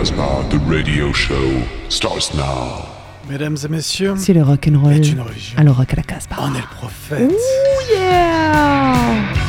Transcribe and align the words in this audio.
Casbah, 0.00 0.48
the 0.48 0.58
radio 0.66 1.12
show, 1.12 1.62
starts 1.90 2.32
now. 2.32 2.86
Mesdames 3.28 3.58
et 3.62 3.68
messieurs, 3.68 4.14
C'est 4.16 4.32
le 4.32 4.42
rock'n'roll. 4.42 4.94
est 4.94 5.12
une 5.12 5.20
religion. 5.20 5.58
Alors 5.58 5.76
rock 5.76 5.92
à 5.92 5.96
la 5.96 6.02
Casbah. 6.02 6.36
On 6.40 6.54
est 6.54 6.58
le 6.58 6.66
prophète. 6.74 7.30
Yeah 7.92 9.39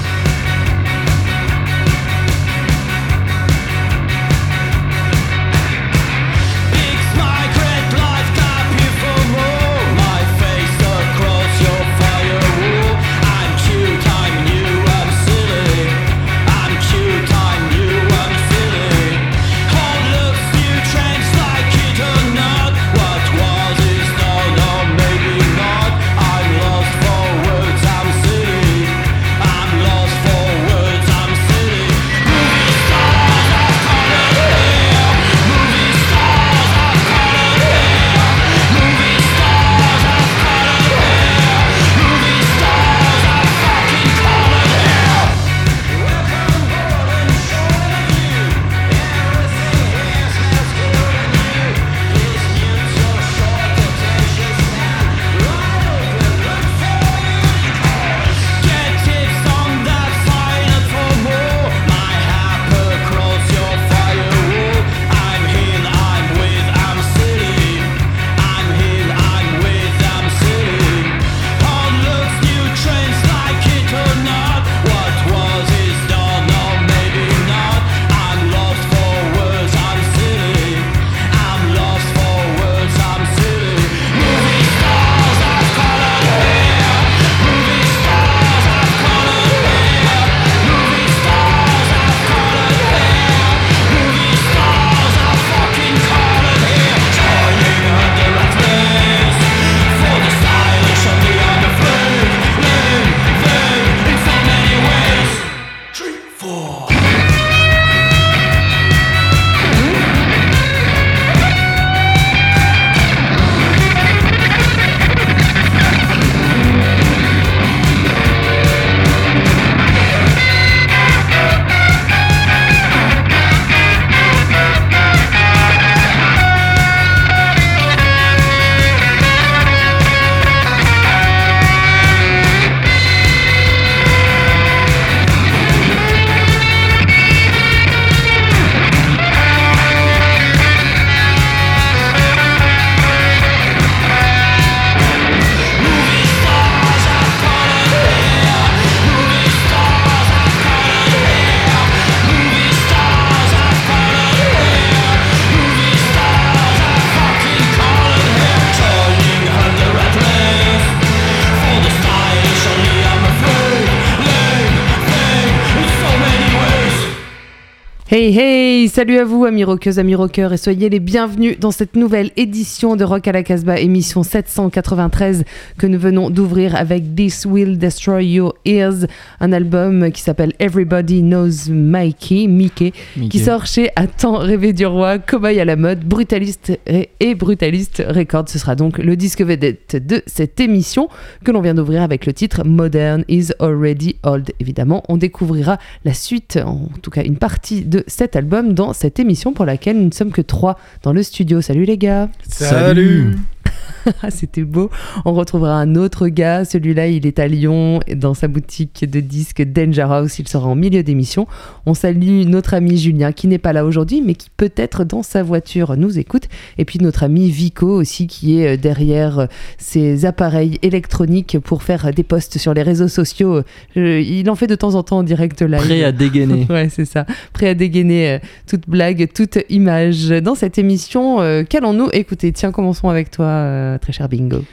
salut 168.91 169.19
à 169.19 169.24
vous 169.24 169.46
amis 169.46 169.63
rockeuses, 169.63 170.00
amis 170.00 170.16
rockeurs 170.16 170.52
et 170.52 170.57
soyez 170.57 170.90
les 170.90 171.00
bienvenus 171.00 171.57
dans 171.57 171.72
cette 171.72 171.96
nouvelle 171.96 172.29
édition 172.35 172.97
de 172.97 173.06
Rock 173.06 173.25
à 173.25 173.31
la 173.31 173.41
Casbah, 173.41 173.79
émission 173.79 174.22
793 174.22 175.46
que 175.78 175.88
nous 175.88 175.97
venons 175.97 176.29
d'ouvrir 176.29 176.75
avec 176.75 177.16
This 177.16 177.46
Will 177.46 177.78
Destroy 177.78 178.25
Your 178.25 178.53
Ears, 178.66 179.06
un 179.40 179.53
album 179.53 180.12
qui 180.12 180.22
s'appelle 180.22 180.52
Everybody 180.59 181.22
Knows 181.22 181.72
Mikey, 181.72 182.47
Mickey, 182.47 182.91
qui 183.29 183.40
sort 183.40 183.66
chez 183.66 183.91
À 183.96 184.07
temps 184.07 184.40
rêvé 184.40 184.74
du 184.74 184.85
roi, 184.85 185.19
cobaye 185.19 185.62
à 185.62 185.66
la 185.66 185.78
mode, 185.78 186.03
brutaliste 186.03 186.78
et, 186.85 187.12
et 187.22 187.34
brutaliste 187.34 188.03
record. 188.06 188.50
Ce 188.50 188.59
sera 188.59 188.75
donc 188.75 188.97
le 188.97 189.16
disque 189.16 189.41
vedette 189.41 190.06
de 190.06 190.22
cette 190.25 190.59
émission 190.59 191.08
que 191.46 191.52
l'on 191.52 191.62
vient 191.62 191.75
d'ouvrir 191.75 192.02
avec 192.02 192.25
le 192.25 192.34
titre 192.34 192.63
Modern 192.66 193.23
is 193.29 193.52
Already 193.59 194.18
Old. 194.23 194.52
Évidemment, 194.59 195.02
on 195.08 195.16
découvrira 195.16 195.78
la 196.03 196.13
suite, 196.13 196.59
en 196.62 196.90
tout 197.02 197.09
cas 197.09 197.23
une 197.23 197.38
partie 197.38 197.84
de 197.84 198.03
cet 198.08 198.35
album 198.35 198.73
dans 198.73 198.81
cette 198.94 199.19
émission 199.19 199.53
pour 199.53 199.66
laquelle 199.66 199.97
nous 199.97 200.06
ne 200.08 200.14
sommes 200.14 200.31
que 200.31 200.42
trois 200.42 200.78
dans 201.03 201.14
le 201.14 201.24
studio. 201.24 201.62
Salut 201.62 201.86
les 201.86 201.97
gars 201.97 202.30
Salut. 202.47 203.36
Ah, 203.38 203.60
C'était 204.29 204.63
beau. 204.63 204.89
On 205.25 205.34
retrouvera 205.34 205.75
un 205.75 205.95
autre 205.95 206.28
gars. 206.28 206.66
Celui-là, 206.66 207.07
il 207.07 207.25
est 207.25 207.39
à 207.39 207.47
Lyon, 207.47 208.00
dans 208.16 208.34
sa 208.34 208.47
boutique 208.47 209.06
de 209.09 209.19
disques 209.19 209.63
Danger 209.63 210.07
House. 210.09 210.39
Il 210.39 210.47
sera 210.47 210.67
en 210.67 210.75
milieu 210.75 211.03
d'émission. 211.03 211.47
On 211.85 211.94
salue 211.94 212.45
notre 212.45 212.73
ami 212.73 212.97
Julien, 212.97 213.31
qui 213.31 213.47
n'est 213.47 213.57
pas 213.57 213.73
là 213.73 213.85
aujourd'hui, 213.85 214.22
mais 214.22 214.35
qui 214.35 214.50
peut-être 214.56 215.03
dans 215.03 215.23
sa 215.23 215.44
voiture 215.44 215.97
nous 215.97 216.19
écoute. 216.19 216.44
Et 216.78 216.85
puis 216.85 217.00
notre 217.00 217.23
ami 217.23 217.50
Vico 217.50 217.88
aussi, 217.88 218.28
qui 218.28 218.59
est 218.59 218.73
euh, 218.73 218.78
derrière 218.78 219.40
euh, 219.40 219.45
ses 219.78 220.25
appareils 220.25 220.79
électroniques 220.81 221.57
pour 221.59 221.84
faire 221.84 222.13
des 222.13 222.23
posts 222.23 222.57
sur 222.57 222.73
les 222.73 222.84
réseaux 222.84 223.07
sociaux. 223.07 223.61
Euh, 223.97 224.22
il 224.22 224.50
en 224.50 224.56
fait 224.56 224.67
de 224.67 224.75
temps 224.75 224.95
en 224.95 225.03
temps 225.03 225.19
en 225.19 225.23
direct 225.23 225.61
live. 225.61 225.81
Prêt 225.81 226.03
à 226.03 226.11
dégainer. 226.11 226.67
Ouais, 226.69 226.88
c'est 226.90 227.06
ça. 227.06 227.25
Prêt 227.53 227.69
à 227.69 227.73
dégainer 227.73 228.29
euh, 228.29 228.40
toute 228.67 228.88
blague, 228.88 229.29
toute 229.34 229.59
image. 229.69 230.29
Dans 230.29 230.56
cette 230.56 230.78
émission, 230.78 231.41
euh, 231.41 231.63
qu'allons-nous 231.63 232.09
écouter? 232.13 232.51
Tiens, 232.51 232.72
commençons 232.72 233.09
avec 233.09 233.29
toi, 233.29 233.91
euh, 233.91 233.97
très 233.97 234.11
cher 234.14 234.28
Bingo. 234.29 234.64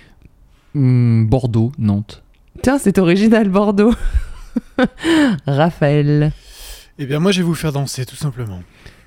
Hmm, 0.74 1.24
Bordeaux, 1.26 1.72
Nantes. 1.78 2.22
Tiens, 2.62 2.78
c'est 2.78 2.98
original, 2.98 3.48
Bordeaux. 3.48 3.94
Raphaël. 5.46 6.32
Eh 6.98 7.06
bien, 7.06 7.20
moi, 7.20 7.32
je 7.32 7.38
vais 7.38 7.44
vous 7.46 7.54
faire 7.54 7.72
danser, 7.72 8.04
tout 8.04 8.16
simplement. 8.16 8.60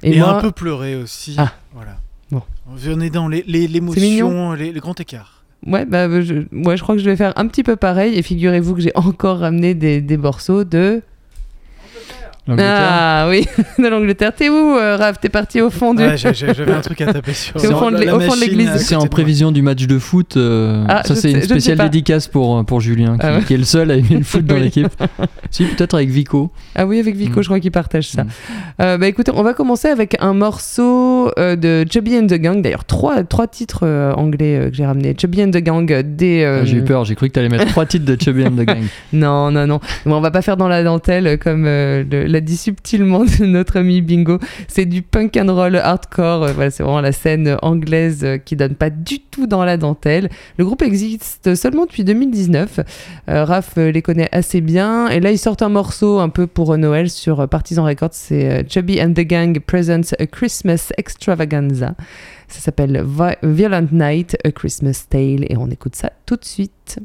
Et, 0.04 0.16
Et, 0.16 0.20
moi, 0.20 0.38
un 0.38 0.42
peu 0.42 0.52
pleurer 0.52 0.96
aussi. 0.96 1.36
Ah. 1.38 1.54
Voilà. 1.74 1.98
Bon. 2.32 2.42
On 2.70 3.02
est 3.02 3.10
dans 3.10 3.28
les- 3.28 3.44
les- 3.48 3.68
l'émotion, 3.68 4.54
les, 4.54 4.72
les 4.72 4.80
grands 4.80 4.94
écarts. 4.96 5.44
ouais, 5.68 5.86
bah, 5.86 6.08
je, 6.22 6.46
ouais, 6.54 6.78
je 6.78 6.82
crois 6.84 6.96
que 6.96 7.02
je 7.02 7.10
vais 7.10 7.18
faire 7.18 7.34
un 7.36 7.48
petit 7.48 7.64
peu 7.64 7.76
pareil. 7.76 8.18
Et 8.18 8.22
figurez-vous 8.22 8.76
que 8.76 8.82
j'ai 8.82 8.92
encore 8.96 9.40
ramené 9.40 9.74
des, 9.76 10.02
des 10.02 10.18
morceaux 10.18 10.64
de. 10.64 11.02
Ah 12.58 13.28
oui, 13.30 13.46
de 13.80 13.88
l'Angleterre. 13.88 14.34
T'es 14.36 14.50
où, 14.50 14.76
euh, 14.76 14.98
Raph 14.98 15.20
T'es 15.22 15.30
parti 15.30 15.62
au 15.62 15.70
fond 15.70 15.94
du. 15.94 16.04
J'ai- 16.16 16.34
J'avais 16.34 16.72
un 16.72 16.82
truc 16.82 17.00
à 17.02 17.14
taper 17.14 17.34
sur. 17.34 17.60
C'est 17.60 17.68
au 17.74 17.78
fond 17.78 17.92
de 17.92 17.98
l'église. 18.42 18.70
à 18.70 18.78
C'est 18.80 18.96
en 18.96 19.06
prévision 19.08 19.52
du 19.52 19.62
match 19.62 19.86
de 19.86 20.00
foot. 20.00 20.38
euh, 20.38 20.84
Ah, 20.90 21.04
ça, 21.06 21.14
je 21.14 21.20
c'est 21.20 21.32
une 21.32 21.42
spéciale 21.44 21.78
dédicace 21.78 22.28
pour, 22.28 22.66
pour 22.66 22.82
Julien, 22.82 23.18
qui, 23.18 23.26
Ah 23.26 23.36
ouais. 23.38 23.44
qui 23.44 23.54
est 23.54 23.58
le 23.58 23.64
seul 23.64 23.92
à 23.92 23.96
aimer 23.96 24.18
le 24.18 24.24
foot 24.24 24.44
dans 24.44 24.56
Oui. 24.62 24.62
l'équipe. 24.62 24.88
Si, 25.52 25.66
peut-être 25.66 25.94
avec 25.94 26.10
Vico. 26.10 26.50
Ah 26.76 26.86
oui, 26.88 27.00
avec 27.00 27.16
Vico, 27.16 27.40
Mm. 27.40 27.44
je 27.44 27.48
crois 27.48 27.60
qu'il 27.60 27.72
partage 27.72 28.08
ça. 28.10 28.24
Mm. 28.24 28.28
Euh, 28.82 28.98
bah 28.98 29.08
écoutez, 29.08 29.32
on 29.36 29.44
va 29.44 29.54
commencer 29.54 29.88
avec 29.90 30.18
un 30.20 30.34
morceau 30.34 31.32
euh, 31.38 31.56
de 31.56 31.86
Chubby 31.92 32.18
and 32.18 32.26
the 32.28 32.34
Gang. 32.34 32.62
D'ailleurs, 32.62 32.86
trois, 32.86 33.24
trois 33.24 33.48
titres 33.48 33.82
euh, 33.84 34.14
anglais 34.14 34.58
euh, 34.58 34.70
que 34.72 34.76
j'ai 34.76 34.86
ramenés. 34.86 35.16
Chubby 35.20 35.44
and 35.44 35.52
the 35.52 35.58
Gang, 35.58 35.86
des. 36.04 36.42
euh, 36.44 36.62
Ah, 36.64 36.66
J'ai 36.66 36.78
eu 36.78 36.84
peur, 36.84 37.06
j'ai 37.06 37.14
cru 37.16 37.28
que 37.30 37.34
tu 37.34 37.40
allais 37.40 37.50
mettre 37.50 37.68
trois 37.68 37.86
titres 37.86 38.06
de 38.06 38.18
Chubby 38.20 38.44
and 38.46 38.52
the 38.52 38.66
Gang. 38.66 38.84
Non, 39.14 39.52
non, 39.52 39.68
non. 39.68 39.80
Bon, 40.06 40.16
on 40.16 40.22
va 40.22 40.32
pas 40.32 40.42
faire 40.42 40.58
dans 40.58 40.68
la 40.68 40.84
dentelle 40.84 41.38
comme 41.38 41.66
euh, 41.68 42.04
le- 42.10 42.31
l'a 42.32 42.42
dit 42.42 42.58
subtilement 42.58 43.24
notre 43.42 43.78
ami 43.78 44.02
Bingo. 44.02 44.40
C'est 44.68 44.86
du 44.86 45.02
punk 45.02 45.38
and 45.38 45.54
roll 45.54 45.76
hardcore. 45.76 46.44
Euh, 46.44 46.54
voilà, 46.54 46.72
c'est 46.72 46.84
vraiment 46.84 47.02
la 47.02 47.12
scène 47.12 47.58
anglaise 47.62 48.24
euh, 48.24 48.38
qui 48.38 48.56
donne 48.56 48.76
pas 48.76 48.90
du 48.90 49.20
tout 49.20 49.48
dans 49.48 49.64
la 49.66 49.78
dentelle. 49.78 50.30
Le 50.58 50.66
groupe 50.66 50.82
existe 50.82 51.56
seulement 51.56 51.86
depuis 51.86 52.04
2019. 52.04 52.80
Euh, 53.30 53.44
Raph 53.46 53.74
euh, 53.78 53.92
les 53.92 54.02
connaît 54.02 54.30
assez 54.32 54.62
bien. 54.62 55.08
Et 55.10 55.20
là, 55.20 55.32
ils 55.32 55.38
sortent 55.38 55.62
un 55.62 55.70
morceau 55.70 56.20
un 56.20 56.30
peu 56.30 56.48
pour 56.48 56.78
Noël 56.78 57.10
sur 57.10 57.48
Partisan 57.48 57.84
Records. 57.86 58.10
C'est 58.14 58.66
Chubby 58.70 59.02
and 59.02 59.14
the 59.14 59.22
Gang 59.22 59.60
Presents 59.60 60.14
a 60.20 60.26
Christmas 60.26 60.90
Extravaganza. 60.98 61.96
Ça 62.48 62.60
s'appelle 62.60 63.04
Vi- 63.06 63.38
Violent 63.44 63.88
Night, 63.92 64.38
A 64.44 64.52
Christmas 64.52 65.06
Tale. 65.10 65.46
Et 65.50 65.56
on 65.58 65.70
écoute 65.70 65.96
ça 65.96 66.12
tout 66.26 66.36
de 66.36 66.46
suite. 66.46 67.00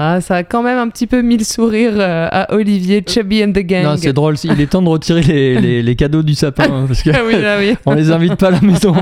Ah, 0.00 0.20
ça 0.20 0.36
a 0.36 0.42
quand 0.44 0.62
même 0.62 0.78
un 0.78 0.88
petit 0.90 1.08
peu 1.08 1.22
mis 1.22 1.36
le 1.36 1.42
sourire 1.42 1.92
euh, 1.96 2.28
à 2.30 2.54
Olivier, 2.54 3.02
Chubby 3.04 3.42
and 3.42 3.50
the 3.50 3.58
Gang. 3.66 3.82
Non, 3.82 3.96
c'est 3.96 4.12
drôle. 4.12 4.36
Il 4.44 4.60
est 4.60 4.68
temps 4.68 4.80
de 4.82 4.88
retirer 4.88 5.22
les, 5.22 5.54
les- 5.60 5.82
les 5.82 5.96
cadeaux 5.96 6.22
du 6.22 6.34
sapin 6.34 6.64
hein, 6.70 6.84
parce 6.88 7.02
que 7.02 7.10
Ah 7.10 7.22
oui, 7.26 7.34
ah 7.44 7.56
oui. 7.58 7.74
on 7.86 7.94
les 7.94 8.12
invite 8.12 8.36
pas 8.36 8.48
à 8.48 8.50
la 8.52 8.60
maison. 8.60 8.94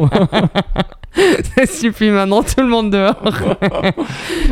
ça 1.54 1.66
suffit 1.66 2.08
maintenant, 2.10 2.42
tout 2.42 2.60
le 2.62 2.68
monde 2.68 2.90
dehors. 2.92 3.22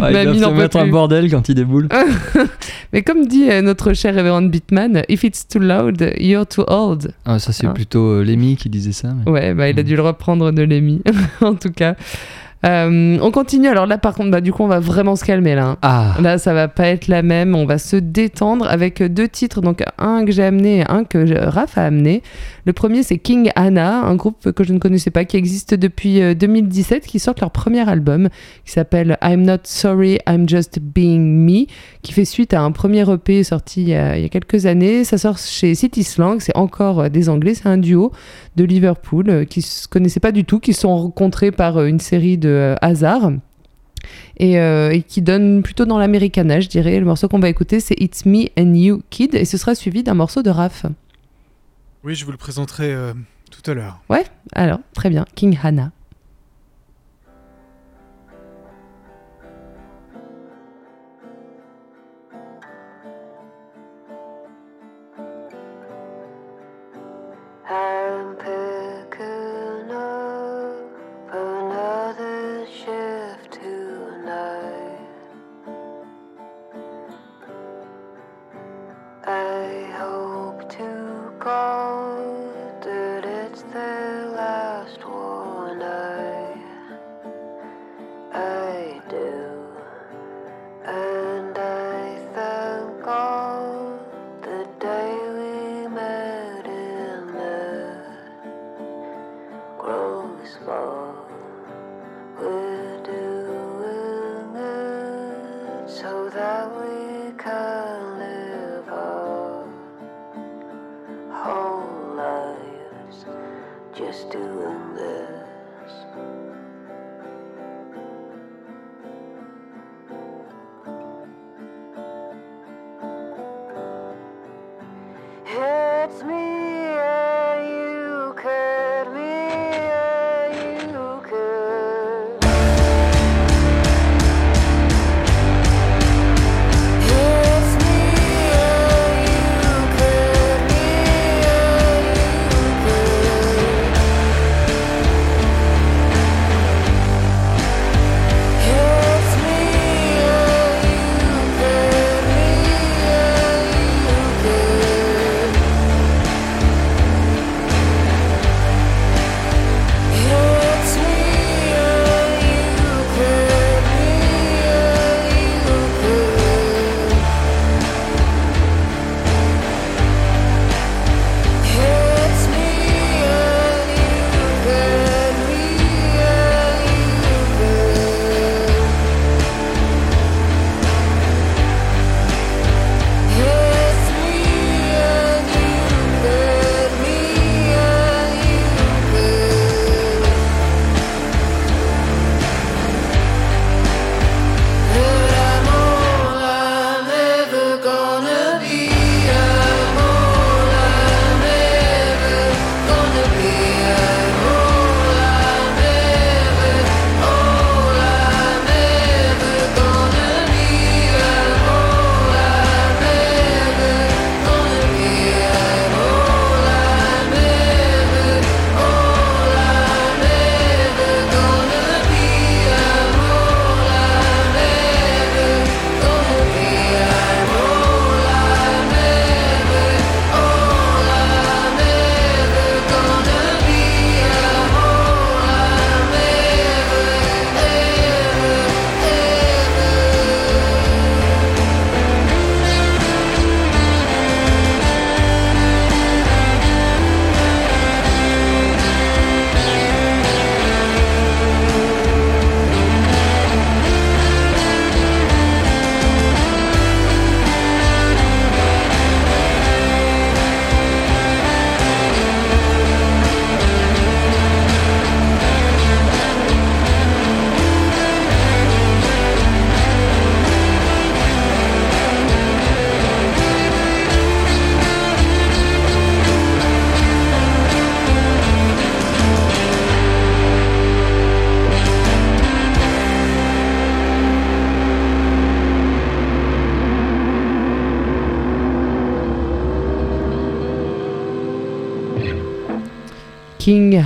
Ouais, 0.00 0.12
Mamie 0.12 0.40
peut 0.40 0.50
mettre 0.52 0.76
un 0.76 0.86
bordel 0.86 1.30
quand 1.30 1.48
ils 1.48 1.54
déboulent. 1.54 1.88
Mais 2.92 3.02
comme 3.02 3.26
dit 3.26 3.50
euh, 3.50 3.62
notre 3.62 3.92
cher 3.94 4.14
révérend 4.14 4.42
Bitman, 4.42 5.02
if 5.08 5.24
it's 5.24 5.46
too 5.48 5.58
loud, 5.60 6.12
you're 6.18 6.46
too 6.46 6.64
old. 6.68 7.12
Ah, 7.24 7.38
ça, 7.38 7.52
c'est 7.52 7.66
Ah. 7.66 7.70
plutôt 7.72 8.18
euh, 8.18 8.22
Lémi 8.22 8.56
qui 8.56 8.68
disait 8.68 8.92
ça. 8.92 9.08
mais- 9.24 9.30
Ouais, 9.32 9.54
bah, 9.54 9.68
il 9.70 9.78
a 9.78 9.82
Mm. 9.82 9.86
dû 9.86 9.96
le 9.96 10.02
reprendre 10.02 10.52
de 10.52 10.62
l'émi, 10.62 11.02
en 11.40 11.54
tout 11.54 11.72
cas. 11.72 11.94
Euh, 12.64 13.18
on 13.20 13.30
continue. 13.30 13.68
Alors 13.68 13.86
là, 13.86 13.98
par 13.98 14.14
contre, 14.14 14.30
bah, 14.30 14.40
du 14.40 14.52
coup, 14.52 14.62
on 14.62 14.68
va 14.68 14.80
vraiment 14.80 15.16
se 15.16 15.24
calmer 15.24 15.54
là. 15.54 15.76
Ah, 15.82 16.16
Là, 16.20 16.38
ça 16.38 16.54
va 16.54 16.68
pas 16.68 16.86
être 16.86 17.08
la 17.08 17.22
même. 17.22 17.54
On 17.54 17.66
va 17.66 17.78
se 17.78 17.96
détendre 17.96 18.66
avec 18.68 19.02
deux 19.02 19.28
titres. 19.28 19.60
Donc, 19.60 19.82
un 19.98 20.24
que 20.24 20.32
j'ai 20.32 20.44
amené 20.44 20.78
et 20.78 20.90
un 20.90 21.04
que 21.04 21.46
Raph 21.48 21.76
a 21.76 21.84
amené. 21.84 22.22
Le 22.66 22.72
premier, 22.72 23.02
c'est 23.02 23.18
King 23.18 23.50
Anna, 23.56 24.00
un 24.00 24.14
groupe 24.14 24.52
que 24.52 24.64
je 24.64 24.72
ne 24.72 24.78
connaissais 24.78 25.10
pas, 25.10 25.24
qui 25.24 25.36
existe 25.36 25.74
depuis 25.74 26.22
euh, 26.22 26.34
2017, 26.34 27.06
qui 27.06 27.18
sort 27.18 27.34
leur 27.40 27.50
premier 27.50 27.86
album, 27.86 28.28
qui 28.64 28.72
s'appelle 28.72 29.18
I'm 29.22 29.42
Not 29.42 29.58
Sorry, 29.64 30.18
I'm 30.26 30.48
Just 30.48 30.78
Being 30.80 31.44
Me, 31.44 31.66
qui 32.02 32.12
fait 32.12 32.24
suite 32.24 32.54
à 32.54 32.62
un 32.62 32.72
premier 32.72 33.04
EP 33.10 33.44
sorti 33.44 33.82
il 33.82 33.88
y 33.90 33.94
a, 33.94 34.16
il 34.16 34.22
y 34.22 34.26
a 34.26 34.28
quelques 34.30 34.64
années. 34.64 35.04
Ça 35.04 35.18
sort 35.18 35.36
chez 35.36 35.74
City 35.74 36.04
Slang, 36.04 36.40
c'est 36.40 36.56
encore 36.56 37.00
euh, 37.00 37.08
des 37.10 37.28
Anglais, 37.28 37.54
c'est 37.54 37.66
un 37.66 37.76
duo 37.76 38.12
de 38.56 38.64
Liverpool 38.64 39.30
euh, 39.30 39.44
qui 39.44 39.62
se 39.62 39.88
connaissaient 39.88 40.20
pas 40.20 40.32
du 40.32 40.44
tout, 40.44 40.60
qui 40.60 40.72
se 40.72 40.82
sont 40.82 40.96
rencontrés 40.96 41.50
par 41.50 41.78
euh, 41.78 41.86
une 41.86 42.00
série 42.00 42.38
de 42.38 42.48
euh, 42.48 42.74
hasards 42.80 43.32
et, 44.36 44.58
euh, 44.58 44.90
et 44.90 45.02
qui 45.02 45.22
donne 45.22 45.62
plutôt 45.62 45.84
dans 45.84 45.98
l'américana, 45.98 46.60
je 46.60 46.68
dirais. 46.68 46.98
Le 46.98 47.06
morceau 47.06 47.28
qu'on 47.28 47.38
va 47.38 47.48
écouter, 47.48 47.80
c'est 47.80 47.94
It's 48.00 48.26
Me 48.26 48.46
and 48.58 48.74
You 48.74 49.02
Kid, 49.10 49.34
et 49.34 49.44
ce 49.44 49.56
sera 49.56 49.74
suivi 49.74 50.02
d'un 50.02 50.14
morceau 50.14 50.42
de 50.42 50.50
Raph. 50.50 50.86
Oui, 52.04 52.14
je 52.14 52.24
vous 52.24 52.32
le 52.32 52.36
présenterai 52.36 52.92
euh, 52.92 53.12
Tout 53.50 53.70
à 53.70 53.74
l'heure. 53.74 54.00
Alors, 54.52 54.80
très 54.92 55.08
bien. 55.10 55.24
King 55.34 55.58
Hannah. 55.62 55.90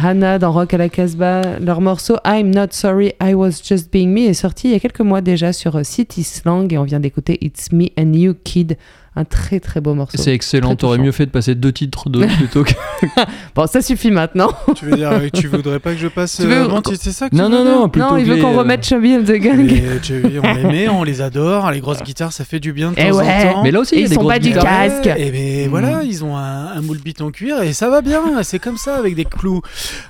Hannah 0.03 0.39
dans 0.39 0.53
Rock 0.53 0.75
à 0.75 0.79
la 0.79 0.89
Casbah. 0.89 1.59
Leur 1.61 1.81
morceau 1.81 2.17
I'm 2.25 2.55
Not 2.55 2.69
Sorry, 2.71 3.13
I 3.23 3.35
Was 3.35 3.61
Just 3.65 3.93
Being 3.93 4.13
Me 4.13 4.29
est 4.29 4.35
sorti 4.35 4.69
il 4.69 4.73
y 4.73 4.75
a 4.75 4.81
quelques 4.81 5.01
mois 5.01 5.21
déjà 5.21 5.53
sur 5.53 5.77
euh, 5.77 5.83
City 5.83 6.23
Slang 6.23 6.73
et 6.73 6.79
on 6.79 6.85
vient 6.85 7.01
d'écouter 7.01 7.39
It's 7.45 7.73
Me 7.73 7.87
and 7.99 8.13
You 8.13 8.35
Kid. 8.45 8.77
Un 9.17 9.25
très 9.25 9.59
très 9.59 9.81
beau 9.81 9.95
morceau. 9.95 10.17
C'est 10.17 10.33
excellent. 10.33 10.77
T'aurais 10.77 10.99
mieux 10.99 11.11
fait 11.11 11.27
de 11.27 11.33
passer 11.33 11.57
deux 11.57 11.73
titres 11.73 12.09
d'autres 12.09 12.37
plutôt 12.37 12.63
que. 12.63 12.73
Bon, 13.59 13.67
ça 13.67 13.83
suffit 13.83 14.13
maintenant. 14.13 14.51
Tu 14.77 14.85
veux 14.85 14.97
dire, 14.97 15.11
euh, 15.11 15.29
tu 15.35 15.49
voudrais 15.49 15.81
pas 15.81 15.91
que 15.93 15.99
je 15.99 16.07
passe 16.07 16.37
Tu 16.37 16.43
veux- 16.47 16.55
euh, 16.71 16.81
c'est 16.95 17.11
ça 17.11 17.29
que 17.29 17.35
tu 17.35 17.41
Non, 17.43 17.49
veux 17.51 17.57
non, 17.57 17.65
non, 17.65 17.89
plutôt 17.89 18.11
non, 18.11 18.17
il 18.17 18.25
veut 18.25 18.37
qu'on 18.37 18.55
euh, 18.55 18.59
remette 18.59 18.87
Chubby 18.87 19.17
and 19.17 19.23
the 19.25 19.33
Gang. 19.33 19.67
Vois, 19.69 20.51
on 20.51 20.55
les 20.55 20.63
met, 20.63 20.89
on 20.89 21.03
les 21.03 21.21
adore. 21.21 21.69
Les 21.73 21.81
grosses 21.81 22.05
guitares, 22.05 22.31
ça 22.33 22.45
fait 22.45 22.61
du 22.61 22.73
bien 22.73 22.93
de 22.93 22.95
Eh 22.97 23.11
temps 23.11 23.17
ouais. 23.17 23.25
en 23.49 23.53
temps. 23.55 23.63
Mais 23.65 23.73
là 23.73 23.81
aussi, 23.81 23.97
Et 23.97 24.03
ils 24.03 24.09
des 24.11 24.15
sont 24.15 24.25
pas 24.25 24.39
du 24.39 24.53
casque. 24.53 25.07
Et 25.07 25.31
ben 25.33 25.67
Mm. 25.67 25.71
voilà, 25.71 26.03
ils 26.05 26.25
ont 26.25 26.37
un, 26.37 26.67
un 26.77 26.81
moule 26.83 26.99
bit 26.99 27.21
en 27.21 27.33
cuir 27.33 27.61
et 27.63 27.73
ça 27.73 27.91
va 27.91 28.01
bien. 28.01 28.23
C'est 28.45 28.61
comme 28.61 28.77
ça 28.77 28.95
avec 28.95 29.17
des 29.17 29.25
clous. 29.25 29.61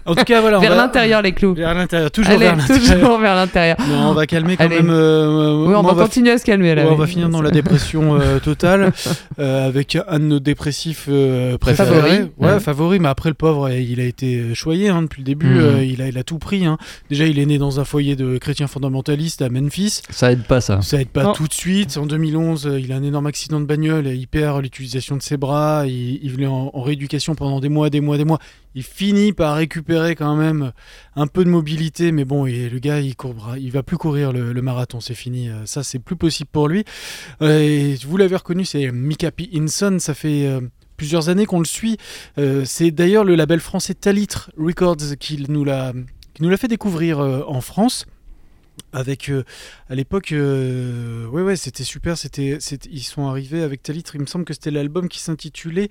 En 0.05 0.15
tout 0.15 0.25
cas, 0.25 0.43
voilà. 0.43 0.59
on 0.59 0.61
Vers 0.61 0.73
va- 0.73 0.77
l'intérieur, 0.77 1.23
les 1.23 1.33
clous. 1.33 1.55
Vers 1.55 1.73
l'intérieur, 1.73 2.11
toujours 2.11 2.33
Allez, 2.35 2.45
vers 2.45 2.57
l'intérieur. 2.57 2.99
toujours 3.01 3.19
vers 3.19 3.35
l'intérieur. 3.35 3.77
Non, 3.89 4.11
on 4.11 4.13
va 4.13 4.27
calmer 4.27 4.59
quand 4.59 4.65
Allez. 4.65 4.77
même. 4.83 4.91
euh, 4.91 5.65
Oui, 5.67 5.75
on 5.75 5.83
moi, 5.83 5.95
va 5.95 6.03
continuer 6.03 6.33
à 6.33 6.39
se 6.39 6.45
calmer 6.45 6.75
là. 6.75 6.83
On 6.91 6.97
va 6.97 7.07
finir 7.07 7.31
dans 7.31 7.41
la 7.41 7.51
dépression 7.51 8.19
totale 8.45 8.93
avec 9.39 9.97
un 10.07 10.19
de 10.19 10.25
nos 10.25 10.39
dépressifs 10.41 11.09
préférés. 11.59 12.27
Ouais. 12.39 12.61
favori, 12.61 12.99
mais 12.99 13.09
après 13.09 13.31
le 13.31 13.35
pauvre, 13.39 13.71
il 13.71 14.01
a 14.01 14.05
été 14.05 14.55
choyé 14.55 14.89
hein, 14.91 15.03
depuis 15.03 15.21
le 15.21 15.25
début. 15.25 15.47
Mhm. 15.55 15.61
euh, 15.61 15.85
il, 15.85 16.03
a, 16.03 16.09
il 16.09 16.19
a 16.19 16.25
tout 16.25 16.39
pris. 16.39 16.67
hein. 16.67 16.77
Déjà, 17.09 17.27
il 17.27 17.39
est 17.39 17.47
né 17.47 17.57
dans 17.57 17.81
un 17.81 17.85
foyer 17.85 18.17
de 18.17 18.37
chrétiens 18.39 18.67
fondamentalistes 18.67 19.41
à 19.41 19.49
Memphis. 19.49 20.03
Ça 20.11 20.33
aide 20.33 20.43
pas 20.45 20.61
ça. 20.61 20.83
Ça 20.83 21.01
aide 21.01 21.09
pas 21.09 21.23
Non. 21.23 21.33
tout 21.33 21.47
de 21.49 21.53
suite. 21.55 21.97
En 21.97 22.07
2011, 22.07 22.67
euh, 22.67 22.81
il 22.81 22.93
a 22.93 22.97
un 22.97 23.03
énorme 23.03 23.27
accident 23.27 23.61
de 23.61 23.65
bagnole. 23.67 24.07
Il 24.09 24.27
perd 24.29 24.61
l'utilisation 24.63 25.17
de 25.17 25.23
ses 25.23 25.37
bras. 25.37 25.85
Il, 25.87 26.19
il 26.23 26.31
venait 26.33 26.47
en, 26.47 26.71
en 26.75 26.83
rééducation 26.83 27.35
pendant 27.35 27.61
des 27.61 27.69
mois, 27.71 27.89
des 27.91 28.01
mois, 28.01 28.19
des 28.19 28.25
mois. 28.25 28.39
il 28.75 28.83
finit 28.83 29.33
par 29.33 29.57
récupérer 29.57 30.15
quand 30.15 30.37
même 30.37 30.73
un 31.17 31.27
peu 31.27 31.45
de 31.45 31.51
mobilité, 31.51 32.13
mais 32.13 32.25
bon, 32.25 32.47
et 32.47 32.69
le 32.69 32.79
gars, 32.79 33.01
il 33.01 33.17
courra, 33.17 33.59
il 33.59 33.71
va 33.73 33.83
plus 33.83 33.97
courir 33.97 34.33
le, 34.33 34.53
le 34.53 34.63
marathon, 34.63 35.01
c'est 35.01 35.15
fini. 35.15 35.49
Euh, 35.49 35.65
Ça, 35.67 35.83
c'est 35.83 35.99
plus 35.99 36.17
possible 36.17 36.51
pour 36.53 36.69
lui. 36.69 36.85
Et 37.41 37.95
vous 38.07 38.17
l'avez 38.17 38.37
reconnu, 38.37 38.65
c'est 38.65 38.91
Mika 38.91 39.31
P. 39.31 39.49
Hinson. 39.55 39.97
Ça 40.01 40.15
fait 40.15 40.47
euh, 40.47 40.61
plusieurs 40.99 41.31
années 41.31 41.47
qu'on 41.47 41.61
le 41.61 41.65
suit. 41.65 41.97
Euh, 42.37 42.65
c'est 42.67 42.91
d'ailleurs 42.91 43.25
le 43.25 43.35
label 43.35 43.61
français 43.61 43.95
Talitre 43.95 44.51
Records 44.59 45.17
qui 45.19 45.47
nous 45.49 45.65
l'a 45.65 45.95
qui 46.35 46.43
nous 46.43 46.51
l'a 46.51 46.59
fait 46.59 46.69
découvrir 46.69 47.21
euh, 47.21 47.43
en 47.47 47.63
France. 47.63 48.05
Avec 48.93 49.29
euh, 49.29 49.45
à 49.91 49.95
l'époque, 49.95 50.33
euh, 50.33 51.27
ouais 51.27 51.43
ouais, 51.43 51.57
c'était 51.57 51.85
super. 51.85 52.17
C'était, 52.17 52.59
ils 52.91 53.03
sont 53.03 53.27
arrivés 53.27 53.63
avec 53.63 53.83
Talitre. 53.83 54.15
Il 54.15 54.21
me 54.21 54.27
semble 54.27 54.45
que 54.45 54.53
c'était 54.53 54.71
l'album 54.71 55.09
qui 55.09 55.21
s'intitulait 55.21 55.89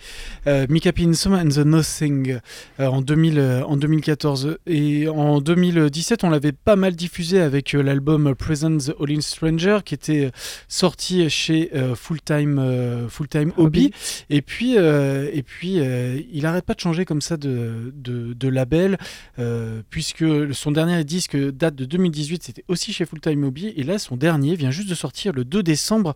euh, 0.48 0.65
Mika 0.70 0.94
Pinson 0.94 1.34
and 1.34 1.50
the 1.50 1.65
Nothing 1.65 2.39
euh, 2.79 2.88
en 2.88 3.01
2000, 3.01 3.39
euh, 3.39 3.63
en 3.63 3.77
2014. 3.77 4.58
Et 4.67 5.08
en 5.08 5.41
2017, 5.41 6.24
on 6.24 6.29
l'avait 6.29 6.51
pas 6.51 6.75
mal 6.75 6.96
diffusé 6.96 7.39
avec 7.41 7.74
l'album 7.74 8.36
Present 8.36 8.77
the 8.77 8.96
All 9.00 9.12
in 9.12 9.22
Stranger 9.22 9.79
qui 9.84 9.94
était 9.94 10.32
sorti 10.67 11.29
chez 11.29 11.72
Full 11.96 12.22
Time 12.22 13.08
Full 13.10 13.27
Time 13.27 13.53
Hobby. 13.58 13.91
Et 14.29 14.41
puis, 14.41 14.75
et 14.75 15.44
puis, 15.44 15.79
il 16.32 16.46
arrête 16.46 16.65
pas 16.65 16.74
de 16.74 16.79
changer 16.79 17.06
comme 17.06 17.22
ça 17.22 17.38
de, 17.38 17.94
de, 17.96 18.34
de 18.34 18.48
label, 18.48 18.98
puisque 19.89 20.25
son 20.53 20.72
dernier 20.72 21.03
disque 21.03 21.38
date 21.38 21.75
de 21.75 21.86
2018, 21.86 22.44
c'était 22.44 22.63
aussi 22.67 22.76
chez 22.77 23.05
Full 23.05 23.19
Time 23.19 23.51
et 23.75 23.84
là, 23.84 24.00
son 24.00 24.15
dernier 24.17 24.55
vient 24.55 24.72
juste 24.72 24.89
de 24.89 24.96
sortir 24.96 25.34
le 25.34 25.43
2 25.46 25.63
décembre 25.63 26.13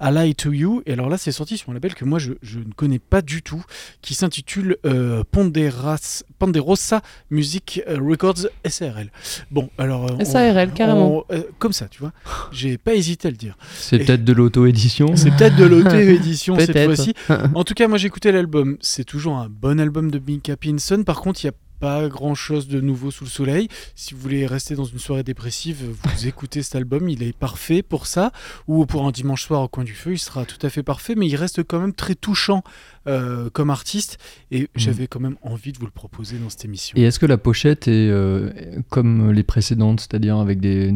à 0.00 0.10
Lie 0.10 0.34
to 0.34 0.52
You, 0.52 0.82
et 0.86 0.92
alors 0.92 1.08
là, 1.08 1.16
c'est 1.16 1.32
sorti 1.32 1.56
sur 1.56 1.70
un 1.70 1.74
label 1.74 1.94
que 1.94 2.04
moi, 2.04 2.18
je, 2.18 2.32
je 2.42 2.58
ne 2.58 2.72
connais 2.76 2.98
pas 2.98 3.22
du 3.22 3.42
tout, 3.42 3.62
qui 4.02 4.14
s'intitule 4.14 4.76
euh, 4.84 5.22
Ponderas, 5.30 6.24
Ponderosa 6.38 7.00
Music 7.30 7.80
Records 7.86 8.48
SRL. 8.66 9.10
Bon, 9.50 9.70
alors... 9.78 10.10
euh, 10.10 10.16
on- 10.20 10.24
SARL, 10.24 10.72
carrément. 10.72 11.24
on- 11.30 11.34
euh, 11.34 11.42
comme 11.58 11.72
ça, 11.72 11.86
tu 11.88 12.00
vois. 12.00 12.12
J'ai 12.52 12.76
pas 12.76 12.94
hésité 12.94 13.28
à 13.28 13.30
le 13.30 13.36
dire. 13.36 13.56
C'est 13.76 13.96
Et- 13.96 14.04
peut-être 14.04 14.24
de 14.24 14.32
l'auto-édition. 14.32 15.16
C'est 15.16 15.30
peut-être 15.30 15.56
de 15.56 15.64
l'auto-édition 15.64 16.56
cette 16.58 16.78
fois-ci. 16.84 17.14
En 17.54 17.64
tout 17.64 17.74
cas, 17.74 17.88
moi 17.88 17.98
j'ai 17.98 18.06
écouté 18.08 18.32
l'album. 18.32 18.76
C'est 18.80 19.04
toujours 19.04 19.36
un 19.36 19.48
bon 19.48 19.78
album 19.80 20.10
de 20.10 20.18
Mika 20.18 20.56
Pinson. 20.56 21.02
Par 21.04 21.20
contre, 21.20 21.42
il 21.44 21.46
n'y 21.46 21.50
a 21.50 21.54
pas 21.84 22.08
grand 22.08 22.34
chose 22.34 22.66
de 22.66 22.80
nouveau 22.80 23.10
sous 23.10 23.24
le 23.24 23.30
soleil. 23.30 23.68
Si 23.94 24.14
vous 24.14 24.20
voulez 24.20 24.46
rester 24.46 24.74
dans 24.74 24.86
une 24.86 24.98
soirée 24.98 25.22
dépressive, 25.22 25.84
vous 25.84 26.26
écoutez 26.26 26.62
cet 26.62 26.76
album. 26.76 27.10
Il 27.10 27.22
est 27.22 27.36
parfait 27.36 27.82
pour 27.82 28.06
ça. 28.06 28.32
Ou 28.68 28.86
pour 28.86 29.06
un 29.06 29.10
dimanche 29.10 29.42
soir 29.42 29.60
au 29.60 29.68
coin 29.68 29.84
du 29.84 29.92
feu, 29.92 30.12
il 30.12 30.18
sera 30.18 30.46
tout 30.46 30.66
à 30.66 30.70
fait 30.70 30.82
parfait. 30.82 31.14
Mais 31.14 31.26
il 31.26 31.36
reste 31.36 31.62
quand 31.62 31.78
même 31.78 31.92
très 31.92 32.14
touchant 32.14 32.64
euh, 33.06 33.50
comme 33.50 33.68
artiste. 33.68 34.16
Et 34.50 34.70
j'avais 34.76 35.08
quand 35.08 35.20
même 35.20 35.36
envie 35.42 35.72
de 35.72 35.78
vous 35.78 35.84
le 35.84 35.90
proposer 35.90 36.38
dans 36.38 36.48
cette 36.48 36.64
émission. 36.64 36.96
Et 36.96 37.02
est-ce 37.02 37.18
que 37.18 37.26
la 37.26 37.36
pochette 37.36 37.86
est 37.86 38.08
euh, 38.08 38.48
comme 38.88 39.30
les 39.30 39.42
précédentes, 39.42 40.00
c'est-à-dire 40.00 40.38
avec 40.38 40.60
des, 40.60 40.90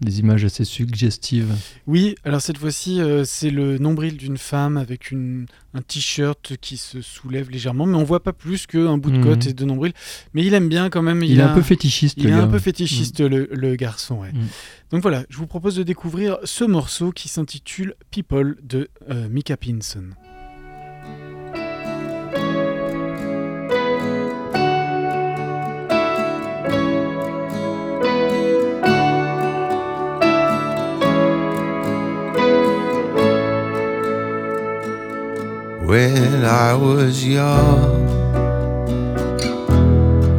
des 0.00 0.20
images 0.20 0.44
assez 0.44 0.64
suggestives 0.64 1.54
Oui, 1.86 2.14
alors 2.24 2.40
cette 2.40 2.58
fois-ci, 2.58 3.00
euh, 3.00 3.24
c'est 3.24 3.50
le 3.50 3.78
nombril 3.78 4.16
d'une 4.16 4.36
femme 4.38 4.76
avec 4.76 5.10
une, 5.10 5.46
un 5.72 5.82
t-shirt 5.82 6.56
qui 6.60 6.76
se 6.76 7.00
soulève 7.00 7.50
légèrement, 7.50 7.86
mais 7.86 7.96
on 7.96 8.04
voit 8.04 8.22
pas 8.22 8.32
plus 8.32 8.66
qu'un 8.66 8.98
bout 8.98 9.10
de 9.10 9.18
Mhm. 9.18 9.24
côte 9.24 9.46
et 9.46 9.52
de 9.54 9.64
nombril. 9.64 9.92
Mais 10.34 10.44
il 10.44 10.52
aime 10.54 10.68
bien 10.68 10.90
quand 10.90 11.02
même. 11.02 11.22
Il, 11.22 11.38
est 11.38 11.42
a 11.42 11.50
un 11.52 11.54
peu 11.54 11.62
fétichiste, 11.62 12.16
Il 12.18 12.24
le 12.24 12.30
est 12.30 12.32
un 12.34 12.48
peu 12.48 12.58
fétichiste, 12.58 13.20
le, 13.20 13.48
le 13.52 13.76
garçon. 13.76 14.20
ouais. 14.20 14.32
Mm. 14.32 14.46
Donc 14.90 15.02
voilà, 15.02 15.24
je 15.28 15.36
vous 15.38 15.46
propose 15.46 15.76
de 15.76 15.82
découvrir 15.82 16.38
ce 16.44 16.64
morceau 16.64 17.10
qui 17.10 17.28
s'intitule 17.28 17.94
People 18.10 18.56
de 18.62 18.88
euh, 19.10 19.28
Mika 19.28 19.56
Pinson. 19.56 20.04
When 35.86 36.46
I 36.46 36.74
was 36.74 37.28
young, 37.28 38.08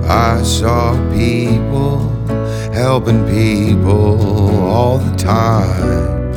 I 0.04 0.42
saw 0.42 0.94
people 1.14 2.10
helping 2.74 3.24
people 3.28 4.66
all 4.66 4.98
the 4.98 5.16
time. 5.16 6.32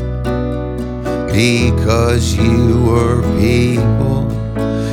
Because 1.33 2.37
you 2.37 2.85
were 2.85 3.23
people 3.41 4.29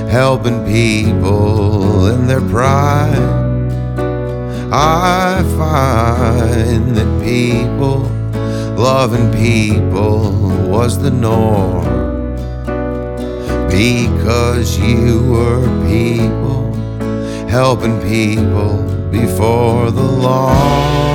helping 0.07 0.63
people 0.65 2.07
in 2.07 2.25
their 2.25 2.39
prime. 2.39 3.67
I 4.71 5.43
find 5.57 6.95
that 6.95 7.21
people 7.21 8.03
loving 8.77 9.29
people 9.33 10.31
was 10.69 10.97
the 11.01 11.11
norm 11.11 11.94
because 13.75 14.79
you 14.79 15.21
were 15.29 15.59
people 15.85 16.73
helping 17.49 17.99
people 18.03 18.81
before 19.11 19.91
the 19.91 20.01
long 20.01 21.14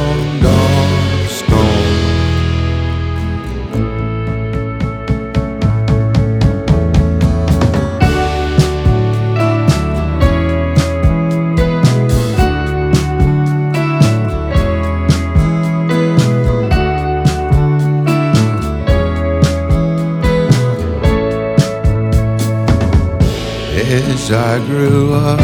I 24.53 24.59
grew 24.67 25.13
up, 25.13 25.39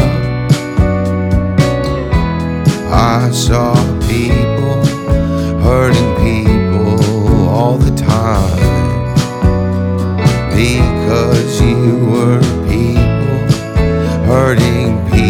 I 2.91 3.31
saw 3.31 3.73
people 4.01 4.83
hurting 5.61 6.11
people 6.17 7.47
all 7.47 7.77
the 7.77 7.95
time. 7.95 8.57
Because 10.51 11.61
you 11.61 12.05
were 12.11 12.41
people 12.67 13.39
hurting 14.25 15.09
people 15.09 15.26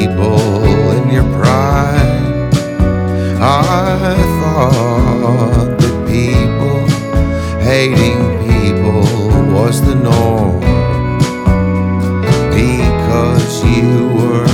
you 13.77 14.07
were 14.07 14.46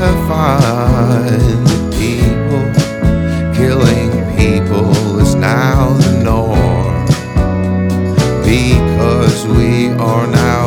find 0.00 1.66
that 1.66 1.82
people 1.92 2.64
killing 3.54 4.10
people 4.36 5.20
is 5.20 5.34
now 5.34 5.92
the 5.92 6.12
norm. 6.24 7.04
Because 8.42 9.46
we 9.46 9.88
are 10.08 10.26
now 10.26 10.59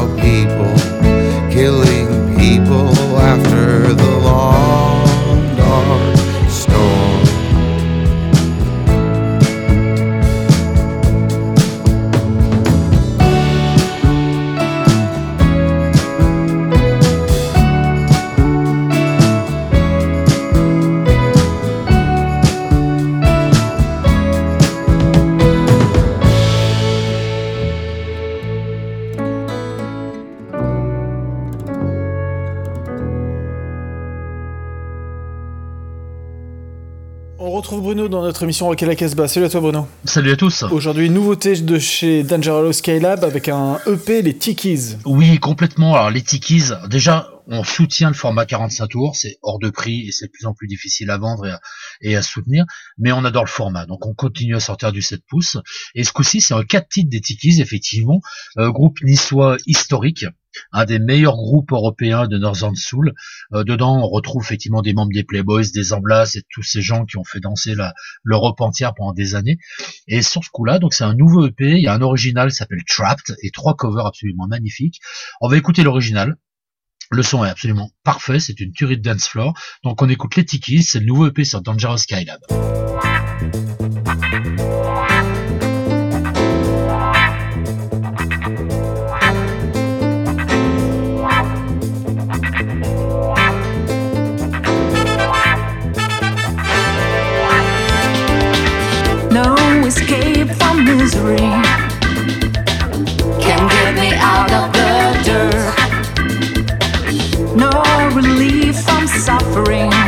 Émission 38.41 38.67
Rock 38.67 38.81
à 38.83 38.85
la 38.87 38.95
Casbah. 38.95 39.27
Salut 39.27 39.45
à 39.45 39.49
toi 39.49 39.61
Bruno. 39.61 39.87
Salut 40.05 40.31
à 40.31 40.35
tous. 40.35 40.63
Aujourd'hui, 40.63 41.09
nouveauté 41.09 41.55
de 41.55 41.77
chez 41.77 42.23
Dangerous 42.23 42.73
Skylab 42.73 43.23
avec 43.23 43.47
un 43.47 43.79
EP, 43.85 44.21
les 44.21 44.35
Tikis. 44.35 44.95
Oui, 45.05 45.39
complètement. 45.39 45.93
Alors 45.93 46.09
les 46.09 46.21
Tikis, 46.21 46.71
déjà, 46.89 47.29
on 47.47 47.63
soutient 47.63 48.09
le 48.09 48.15
format 48.15 48.45
45 48.45 48.87
tours, 48.87 49.15
c'est 49.15 49.37
hors 49.41 49.59
de 49.59 49.69
prix 49.69 50.07
et 50.07 50.11
c'est 50.11 50.27
de 50.27 50.31
plus 50.31 50.45
en 50.45 50.53
plus 50.53 50.67
difficile 50.67 51.09
à 51.09 51.17
vendre 51.17 51.45
et 51.45 51.51
à, 51.51 51.59
et 52.01 52.15
à 52.15 52.21
soutenir, 52.21 52.65
mais 52.97 53.11
on 53.11 53.23
adore 53.25 53.43
le 53.43 53.49
format, 53.49 53.85
donc 53.85 54.05
on 54.05 54.13
continue 54.13 54.55
à 54.55 54.59
sortir 54.59 54.91
du 54.91 55.01
7 55.01 55.21
pouces. 55.27 55.57
Et 55.95 56.03
ce 56.03 56.11
coup-ci, 56.11 56.41
c'est 56.41 56.53
un 56.53 56.63
4 56.63 56.87
titres 56.89 57.09
des 57.09 57.21
Tikis, 57.21 57.61
effectivement, 57.61 58.21
euh, 58.57 58.71
groupe 58.71 58.97
niçois 59.03 59.57
historique, 59.67 60.25
un 60.71 60.85
des 60.85 60.99
meilleurs 60.99 61.35
groupes 61.35 61.71
européens 61.71 62.27
de 62.27 62.37
Northern 62.37 62.75
Soul. 62.75 63.13
Euh, 63.53 63.63
dedans, 63.63 63.97
on 64.03 64.07
retrouve 64.07 64.43
effectivement 64.43 64.81
des 64.81 64.93
membres 64.93 65.13
des 65.13 65.23
Playboys, 65.23 65.71
des 65.73 65.93
Amblas 65.93 66.35
et 66.35 66.43
tous 66.49 66.63
ces 66.63 66.81
gens 66.81 67.05
qui 67.05 67.17
ont 67.17 67.23
fait 67.23 67.39
danser 67.39 67.73
l'Europe 68.23 68.61
entière 68.61 68.93
pendant 68.93 69.13
des 69.13 69.35
années. 69.35 69.57
Et 70.07 70.21
sur 70.21 70.43
ce 70.43 70.49
coup-là, 70.49 70.79
donc 70.79 70.93
c'est 70.93 71.03
un 71.03 71.15
nouveau 71.15 71.47
EP, 71.47 71.71
il 71.71 71.83
y 71.83 71.87
a 71.87 71.93
un 71.93 72.01
original 72.01 72.49
qui 72.49 72.55
s'appelle 72.55 72.83
Trapped 72.87 73.35
et 73.41 73.51
trois 73.51 73.75
covers 73.75 74.05
absolument 74.05 74.47
magnifiques. 74.47 74.99
On 75.41 75.47
va 75.47 75.57
écouter 75.57 75.83
l'original. 75.83 76.35
Le 77.11 77.21
son 77.21 77.45
est 77.45 77.49
absolument 77.49 77.91
parfait, 78.03 78.39
c'est 78.39 78.59
une 78.59 78.71
tuerie 78.71 78.97
de 78.97 79.03
dance 79.03 79.27
floor. 79.27 79.53
Donc 79.83 80.01
on 80.01 80.09
écoute 80.09 80.35
les 80.35 80.45
Tikis, 80.45 80.83
c'est 80.83 80.99
le 80.99 81.05
nouveau 81.05 81.27
EP 81.27 81.43
sur 81.43 81.61
Dangerous 81.61 81.97
Skylab. 81.97 82.39
No 99.33 99.55
escape 99.83 100.49
from 100.59 100.85
misery 100.85 101.37
can 103.41 103.67
get 103.67 103.95
me 103.95 104.13
out 104.13 104.51
of 104.51 104.71
the 104.71 104.93
dirt. 105.25 105.73
No 107.55 107.71
relief 108.13 108.79
from 108.83 109.07
suffering. 109.07 110.02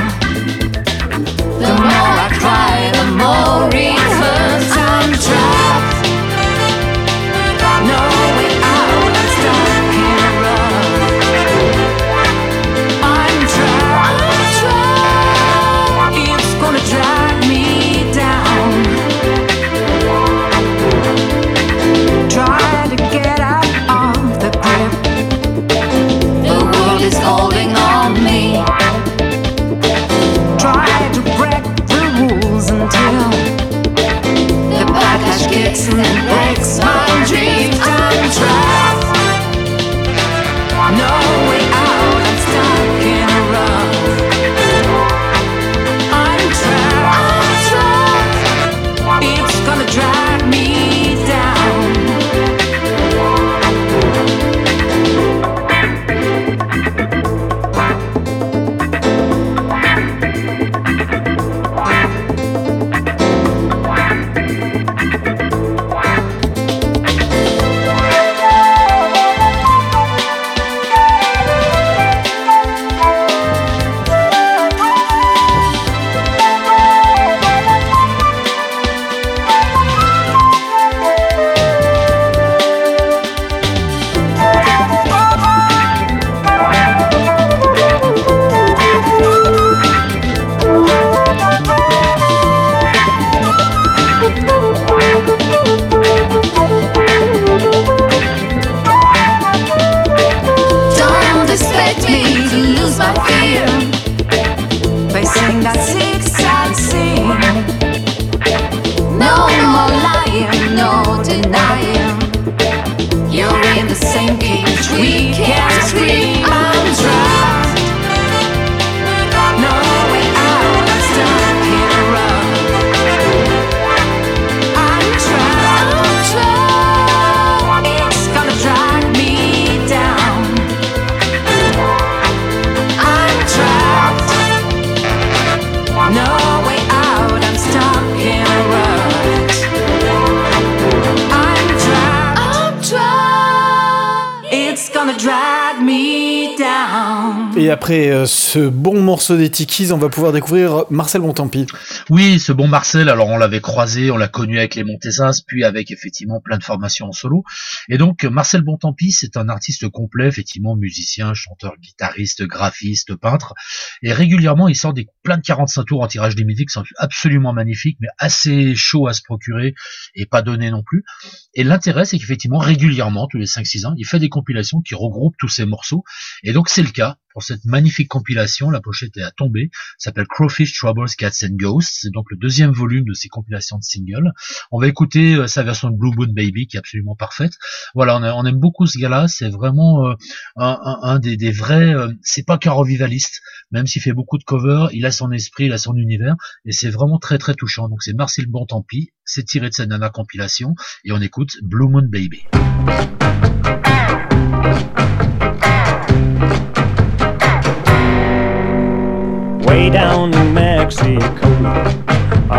Après 147.86 148.10
euh, 148.10 148.26
ce 148.26 148.58
bon 148.58 149.00
morceau 149.16 149.38
des 149.38 149.50
Tikis, 149.50 149.94
on 149.94 149.98
va 149.98 150.10
pouvoir 150.10 150.34
découvrir 150.34 150.84
Marcel 150.90 151.22
Bontempi. 151.22 151.66
Oui, 152.10 152.38
ce 152.38 152.52
bon 152.52 152.68
Marcel, 152.68 153.08
alors 153.08 153.30
on 153.30 153.38
l'avait 153.38 153.62
croisé, 153.62 154.12
on 154.12 154.18
l'a 154.18 154.28
connu 154.28 154.58
avec 154.58 154.76
les 154.76 154.84
Montezas, 154.84 155.42
puis 155.48 155.64
avec 155.64 155.90
effectivement 155.90 156.42
plein 156.42 156.58
de 156.58 156.66
formations 156.66 157.08
en 157.08 157.12
solo. 157.14 157.46
Et 157.88 157.98
donc 157.98 158.26
Marcel 158.26 158.62
Bontempi, 158.62 159.14
c'est 159.14 159.38
un 159.38 159.48
artiste 159.48 159.88
complet, 159.88 160.28
effectivement 160.28 160.76
musicien, 160.76 161.34
chanteur, 161.34 161.76
guitariste, 161.82 162.44
graphiste, 162.44 163.16
peintre. 163.16 163.54
Et 164.02 164.12
régulièrement, 164.12 164.68
il 164.68 164.76
sort 164.76 164.94
des 164.94 165.08
plein 165.24 165.38
de 165.38 165.44
45 165.44 165.86
tours 165.86 166.02
en 166.02 166.08
tirage 166.08 166.36
limité 166.36 166.66
qui 166.66 166.74
sont 166.74 166.84
absolument 166.98 167.54
magnifiques, 167.54 167.98
mais 168.02 168.10
assez 168.18 168.76
chauds 168.76 169.08
à 169.08 169.14
se 169.14 169.22
procurer 169.22 169.76
et 170.16 170.26
pas 170.26 170.42
donnés 170.42 170.72
non 170.72 170.84
plus. 170.84 171.06
Et 171.54 171.64
l'intérêt, 171.64 172.04
c'est 172.04 172.20
qu'effectivement, 172.20 172.60
régulièrement, 172.60 173.28
tous 173.28 173.38
les 173.38 173.46
5-6 173.46 173.86
ans, 173.86 173.94
il 173.98 174.06
fait 174.06 174.20
des 174.20 174.28
compilations 174.28 174.82
qui 174.82 174.94
regroupent 174.94 175.38
tous 175.40 175.48
ces 175.48 175.66
morceaux. 175.66 176.04
Et 176.44 176.52
donc 176.52 176.68
c'est 176.68 176.84
le 176.84 176.92
cas 176.92 177.16
pour 177.36 177.44
cette 177.44 177.66
magnifique 177.66 178.08
compilation. 178.08 178.70
La 178.72 178.80
pochette 178.80 179.05
est 179.06 179.22
à 179.22 179.32
tomber. 179.32 179.70
s'appelle 179.98 180.28
Crowfish 180.28 180.74
Troubles, 180.74 181.10
Cats 181.18 181.44
and 181.44 181.56
Ghosts. 181.56 182.00
C'est 182.02 182.12
donc 182.12 182.26
le 182.32 182.38
deuxième 182.38 182.72
volume 182.72 183.06
de 183.06 183.14
ces 183.14 183.30
compilations 183.30 183.78
de 183.78 183.84
singles. 183.84 184.32
On 184.72 184.80
va 184.80 184.88
écouter 184.88 185.36
euh, 185.36 185.48
sa 185.48 185.64
version 185.64 185.90
de 185.90 185.96
Blue 185.96 186.12
Moon 186.16 186.32
Baby 186.32 186.68
qui 186.68 186.78
est 186.78 186.80
absolument 186.80 187.16
parfaite. 187.16 187.54
Voilà, 187.94 188.18
on, 188.36 188.46
aime 188.46 188.60
beaucoup 188.60 188.86
ce 188.86 188.98
gars-là. 188.98 189.28
C'est 189.28 189.50
vraiment 189.50 190.08
euh, 190.08 190.14
un, 190.58 191.20
des, 191.20 191.52
vrais. 191.52 191.94
euh, 191.94 192.12
c'est 192.22 192.46
pas 192.46 192.58
qu'un 192.58 192.72
revivaliste, 192.72 193.42
même 193.72 193.88
s'il 193.88 194.02
fait 194.02 194.14
beaucoup 194.14 194.38
de 194.38 194.44
covers. 194.44 194.90
Il 194.94 195.06
a 195.06 195.12
son 195.12 195.32
esprit, 195.32 195.66
il 195.66 195.74
a 195.74 195.78
son 195.78 195.96
univers, 195.96 196.36
et 196.66 196.72
c'est 196.72 196.90
vraiment 196.90 197.20
très 197.20 197.38
très 197.38 197.54
touchant. 197.54 197.90
Donc 197.90 198.04
c'est 198.04 198.14
Marcel 198.14 198.48
Bontempi. 198.48 199.12
C'est 199.24 199.44
tiré 199.44 199.70
de 199.70 199.74
sa 199.74 199.86
nana 199.86 200.10
compilation, 200.10 200.76
et 201.04 201.12
on 201.12 201.22
écoute 201.22 201.58
Blue 201.64 201.88
Moon 201.88 202.08
Baby. 202.08 202.44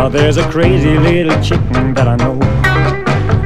Oh, 0.07 0.09
there's 0.09 0.37
a 0.37 0.49
crazy 0.49 0.97
little 0.97 1.37
chicken 1.43 1.93
that 1.95 2.07
I 2.07 2.15
know. 2.15 2.35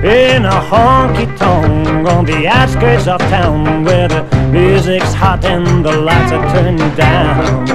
In 0.08 0.45
a 0.45 0.62
honky 0.69 1.26
tonk 1.36 2.08
on 2.08 2.24
the 2.24 2.47
outskirts 2.47 3.08
of 3.08 3.19
town 3.32 3.84
where 3.84 4.08
the 4.08 4.21
music's 4.52 5.12
hot 5.12 5.43
and 5.43 5.84
the 5.84 5.91
lights 5.91 6.32
are 6.32 6.47
turned 6.54 6.95
down. 6.95 7.65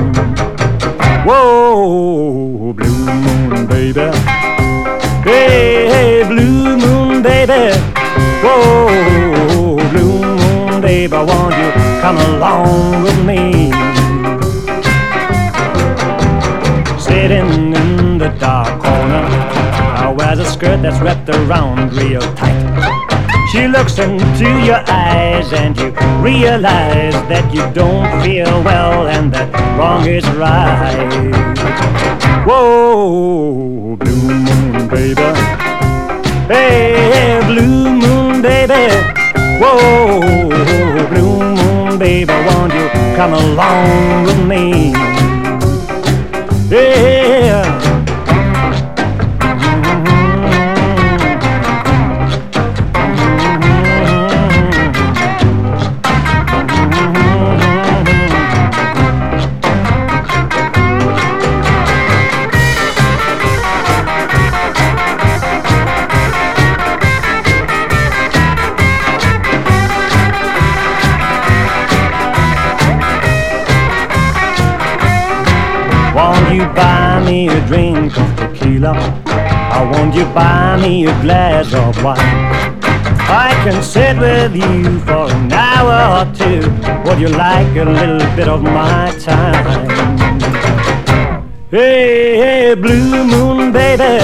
Whoa, 1.26 2.72
blue 2.74 3.06
moon, 3.06 3.66
baby. 3.66 4.06
Hey, 5.26 5.88
hey, 5.90 6.24
blue 6.28 6.76
moon, 6.76 7.24
baby. 7.24 7.76
Whoa, 8.40 9.78
blue 9.90 10.22
moon, 10.22 10.80
baby, 10.80 11.12
won't 11.12 11.56
you 11.58 11.72
come 12.00 12.18
along 12.18 13.02
with 13.02 13.18
me? 13.26 13.55
Wears 20.26 20.40
a 20.40 20.44
skirt 20.44 20.82
that's 20.82 21.00
wrapped 21.00 21.28
around 21.28 21.92
real 21.92 22.20
tight. 22.34 22.58
She 23.52 23.68
looks 23.68 23.96
into 23.96 24.48
your 24.64 24.82
eyes 24.88 25.52
and 25.52 25.78
you 25.78 25.90
realize 26.20 27.14
that 27.30 27.54
you 27.54 27.62
don't 27.72 28.10
feel 28.24 28.50
well 28.64 29.06
and 29.06 29.32
that 29.32 29.48
wrong 29.78 30.04
is 30.04 30.26
right. 30.30 31.06
Whoa, 32.44 33.94
blue 33.94 34.34
moon, 34.34 34.88
baby. 34.88 35.22
Hey, 36.52 37.40
blue 37.46 37.94
moon, 37.94 38.42
baby. 38.42 38.90
Whoa, 39.62 41.06
blue 41.08 41.38
moon, 41.54 41.98
baby, 42.00 42.32
won't 42.32 42.74
you 42.74 42.88
come 43.14 43.32
along 43.32 44.24
with 44.24 44.44
me? 44.44 44.90
Yeah. 46.68 47.15
Won't 80.06 80.18
you 80.18 80.24
buy 80.34 80.80
me 80.80 81.04
a 81.06 81.20
glass 81.20 81.74
of 81.74 82.04
wine? 82.04 82.16
I 83.28 83.50
can 83.64 83.82
sit 83.82 84.16
with 84.16 84.54
you 84.54 85.00
for 85.00 85.28
an 85.28 85.52
hour 85.52 85.98
or 86.18 86.24
two. 86.32 86.60
Would 87.04 87.18
you 87.18 87.26
like 87.26 87.66
a 87.76 87.84
little 87.84 88.36
bit 88.36 88.46
of 88.48 88.62
my 88.62 89.10
time? 89.18 89.88
Hey, 91.72 92.36
hey, 92.36 92.74
blue 92.74 93.24
moon, 93.24 93.72
baby. 93.72 94.22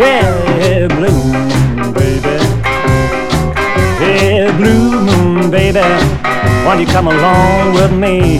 Yeah, 0.00 0.88
blue 0.88 1.18
moon, 1.28 1.92
baby. 1.92 2.38
Hey, 4.00 4.50
blue 4.56 5.02
moon, 5.02 5.50
baby. 5.50 5.80
Won't 6.64 6.80
you 6.80 6.86
come 6.86 7.08
along 7.08 7.74
with 7.74 7.92
me? 7.92 8.38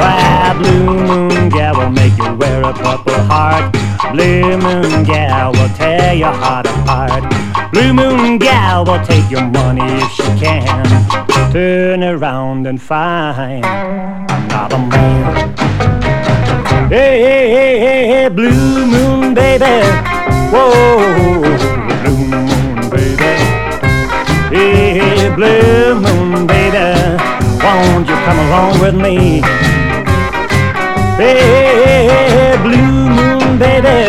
Why, 0.00 0.54
blue 0.58 0.84
moon 0.94 1.48
gal 1.50 1.90
make 1.90 1.96
you 1.96 1.99
wear 2.40 2.62
a 2.62 2.72
purple 2.72 3.20
heart. 3.30 3.72
Blue 4.12 4.56
moon 4.56 5.04
gal 5.04 5.52
will 5.52 5.68
tear 5.76 6.14
your 6.14 6.32
heart 6.32 6.66
apart. 6.66 7.22
Blue 7.72 7.92
moon 7.92 8.38
gal 8.38 8.84
will 8.84 9.04
take 9.04 9.30
your 9.30 9.46
money 9.46 9.84
if 10.02 10.10
she 10.10 10.28
can. 10.42 10.84
Turn 11.52 12.02
around 12.02 12.66
and 12.66 12.80
find 12.80 13.64
another 13.64 14.78
man. 14.78 15.54
Hey, 16.88 17.20
hey, 17.26 17.50
hey, 17.54 17.78
hey, 17.78 18.06
hey, 18.08 18.28
blue 18.28 18.86
moon 18.86 19.34
baby. 19.34 19.76
Whoa, 20.52 21.40
blue 22.02 22.24
moon 22.32 22.90
baby. 22.90 23.32
Hey, 24.54 24.98
hey, 24.98 25.34
blue 25.36 26.00
moon 26.00 26.46
baby. 26.46 26.86
Won't 27.62 28.08
you 28.08 28.16
come 28.26 28.38
along 28.46 28.80
with 28.80 28.94
me? 28.94 29.42
Hey, 31.20 32.56
blue 32.62 33.10
moon, 33.10 33.58
baby, 33.58 34.08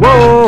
whoa. 0.00 0.47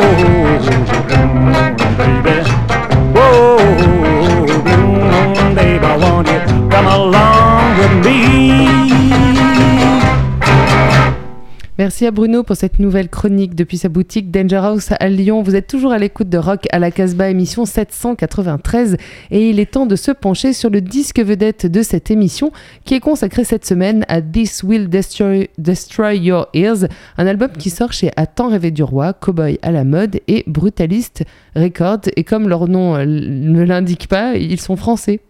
Merci 11.81 12.05
à 12.05 12.11
Bruno 12.11 12.43
pour 12.43 12.55
cette 12.55 12.77
nouvelle 12.77 13.09
chronique 13.09 13.55
depuis 13.55 13.79
sa 13.79 13.89
boutique 13.89 14.29
Danger 14.29 14.57
House 14.57 14.89
à 14.99 15.09
Lyon. 15.09 15.41
Vous 15.41 15.55
êtes 15.55 15.65
toujours 15.65 15.91
à 15.91 15.97
l'écoute 15.97 16.29
de 16.29 16.37
Rock 16.37 16.67
à 16.71 16.77
la 16.77 16.91
Casbah, 16.91 17.31
émission 17.31 17.65
793. 17.65 18.97
Et 19.31 19.49
il 19.49 19.59
est 19.59 19.71
temps 19.71 19.87
de 19.87 19.95
se 19.95 20.11
pencher 20.11 20.53
sur 20.53 20.69
le 20.69 20.79
disque 20.79 21.19
vedette 21.19 21.65
de 21.65 21.81
cette 21.81 22.11
émission 22.11 22.51
qui 22.85 22.93
est 22.93 22.99
consacré 22.99 23.43
cette 23.45 23.65
semaine 23.65 24.05
à 24.09 24.21
This 24.21 24.61
Will 24.61 24.89
Destroy, 24.89 26.17
Your 26.19 26.49
Ears, 26.53 26.85
un 27.17 27.25
album 27.25 27.49
qui 27.57 27.71
sort 27.71 27.93
chez 27.93 28.11
À 28.15 28.27
temps 28.27 28.49
rêvé 28.49 28.69
du 28.69 28.83
roi, 28.83 29.13
Cowboy 29.13 29.57
à 29.63 29.71
la 29.71 29.83
mode 29.83 30.19
et 30.27 30.43
Brutalist 30.45 31.23
Records. 31.55 32.11
Et 32.15 32.23
comme 32.23 32.47
leur 32.47 32.67
nom 32.67 32.95
euh, 32.95 33.05
ne 33.05 33.63
l'indique 33.63 34.07
pas, 34.07 34.35
ils 34.35 34.61
sont 34.61 34.75
français. 34.75 35.21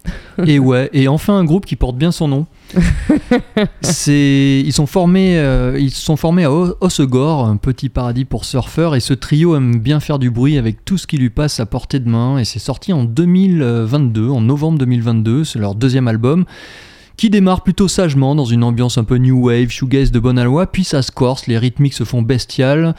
Et 0.46 0.58
ouais, 0.58 0.90
et 0.92 1.08
enfin 1.08 1.34
un 1.34 1.44
groupe 1.44 1.64
qui 1.64 1.76
porte 1.76 1.96
bien 1.96 2.12
son 2.12 2.28
nom. 2.28 2.46
C'est, 3.80 4.62
ils 4.64 4.72
sont 4.72 4.86
formés, 4.86 5.38
euh, 5.38 5.76
ils 5.78 5.90
sont 5.90 6.16
formés 6.16 6.44
à 6.44 6.52
O- 6.52 6.74
Hossegor, 6.80 7.44
un 7.46 7.56
petit 7.56 7.88
paradis 7.88 8.24
pour 8.24 8.44
surfeurs, 8.44 8.94
et 8.94 9.00
ce 9.00 9.14
trio 9.14 9.56
aime 9.56 9.78
bien 9.78 10.00
faire 10.00 10.18
du 10.18 10.30
bruit 10.30 10.58
avec 10.58 10.84
tout 10.84 10.98
ce 10.98 11.06
qui 11.06 11.18
lui 11.18 11.30
passe 11.30 11.60
à 11.60 11.66
portée 11.66 12.00
de 12.00 12.08
main. 12.08 12.38
Et 12.38 12.44
c'est 12.44 12.58
sorti 12.58 12.92
en 12.92 13.04
2022, 13.04 14.28
en 14.28 14.40
novembre 14.40 14.78
2022, 14.78 15.44
c'est 15.44 15.58
leur 15.58 15.74
deuxième 15.74 16.08
album. 16.08 16.44
Qui 17.16 17.30
démarre 17.30 17.62
plutôt 17.62 17.88
sagement 17.88 18.34
dans 18.34 18.44
une 18.44 18.64
ambiance 18.64 18.98
un 18.98 19.04
peu 19.04 19.16
new 19.16 19.46
wave, 19.46 19.68
shoegaze 19.68 20.10
de 20.10 20.18
bonne 20.18 20.38
aloi, 20.38 20.66
puis 20.66 20.84
ça 20.84 21.02
se 21.02 21.12
les 21.46 21.58
rythmiques 21.58 21.94
se 21.94 22.04
font 22.04 22.22
bestiales 22.22 22.94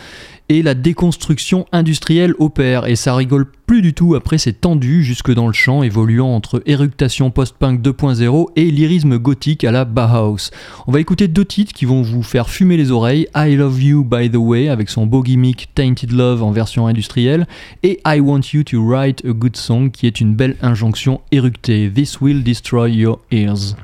et 0.49 0.61
la 0.61 0.75
déconstruction 0.75 1.65
industrielle 1.71 2.33
opère. 2.39 2.87
Et 2.87 2.95
ça 2.95 3.15
rigole 3.15 3.49
plus 3.65 3.81
du 3.81 3.93
tout 3.93 4.15
après 4.15 4.37
c'est 4.37 4.61
tendu 4.61 5.03
jusque 5.03 5.33
dans 5.33 5.47
le 5.47 5.53
chant, 5.53 5.83
évoluant 5.83 6.35
entre 6.35 6.61
éructation 6.65 7.31
post-punk 7.31 7.81
2.0 7.81 8.47
et 8.55 8.69
lyrisme 8.71 9.17
gothique 9.17 9.63
à 9.63 9.71
la 9.71 9.85
Bauhaus. 9.85 10.51
On 10.87 10.91
va 10.91 10.99
écouter 10.99 11.27
deux 11.27 11.45
titres 11.45 11.73
qui 11.73 11.85
vont 11.85 12.01
vous 12.01 12.23
faire 12.23 12.49
fumer 12.49 12.77
les 12.77 12.91
oreilles 12.91 13.27
I 13.35 13.55
Love 13.55 13.81
You 13.81 14.03
by 14.03 14.29
the 14.29 14.37
Way 14.37 14.69
avec 14.69 14.89
son 14.89 15.05
beau 15.05 15.23
gimmick 15.23 15.69
Tainted 15.75 16.11
Love 16.11 16.43
en 16.43 16.51
version 16.51 16.87
industrielle 16.87 17.47
et 17.83 17.99
I 18.05 18.19
Want 18.19 18.41
You 18.53 18.63
to 18.63 18.85
Write 18.85 19.23
a 19.25 19.31
Good 19.31 19.57
Song 19.57 19.91
qui 19.91 20.07
est 20.07 20.21
une 20.21 20.35
belle 20.35 20.55
injonction 20.61 21.21
éructée. 21.31 21.91
This 21.93 22.21
will 22.21 22.43
destroy 22.43 22.91
your 22.91 23.19
ears. 23.31 23.75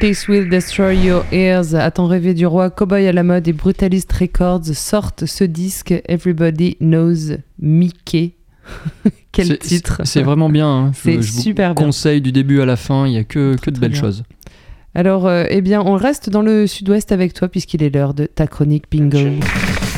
This 0.00 0.28
Will 0.28 0.48
Destroy 0.48 0.96
Your 0.96 1.24
Ears, 1.32 1.74
À 1.74 1.90
t'en 1.90 2.06
rêver 2.06 2.32
du 2.34 2.46
roi, 2.46 2.70
Cowboy 2.70 3.06
à 3.06 3.12
la 3.12 3.22
mode 3.22 3.46
et 3.48 3.52
Brutalist 3.52 4.10
Records 4.12 4.64
sortent 4.74 5.26
ce 5.26 5.44
disque 5.44 5.92
Everybody 6.08 6.76
Knows 6.80 7.36
Mickey. 7.60 8.32
Quel 9.32 9.46
C'est- 9.46 9.58
titre 9.58 10.00
C'est 10.04 10.22
vraiment 10.22 10.48
bien. 10.48 10.68
hein. 10.68 10.92
C'est 10.94 11.20
je 11.20 11.32
vous 11.32 11.40
super 11.40 11.74
bien. 11.74 11.84
conseille 11.84 12.20
du 12.20 12.32
début 12.32 12.60
à 12.60 12.66
la 12.66 12.76
fin, 12.76 13.06
il 13.06 13.10
n'y 13.12 13.18
a 13.18 13.24
que, 13.24 13.56
que 13.60 13.70
de 13.70 13.78
belles 13.78 13.92
bien. 13.92 14.00
choses. 14.00 14.22
Alors, 14.94 15.26
euh, 15.26 15.44
eh 15.50 15.60
bien, 15.60 15.82
on 15.82 15.94
reste 15.94 16.30
dans 16.30 16.42
le 16.42 16.66
sud-ouest 16.66 17.12
avec 17.12 17.32
toi 17.34 17.48
puisqu'il 17.48 17.82
est 17.82 17.90
l'heure 17.94 18.14
de 18.14 18.24
ta 18.26 18.46
chronique 18.46 18.84
bingo. 18.90 19.18
B-I-N-G-O 19.18 19.89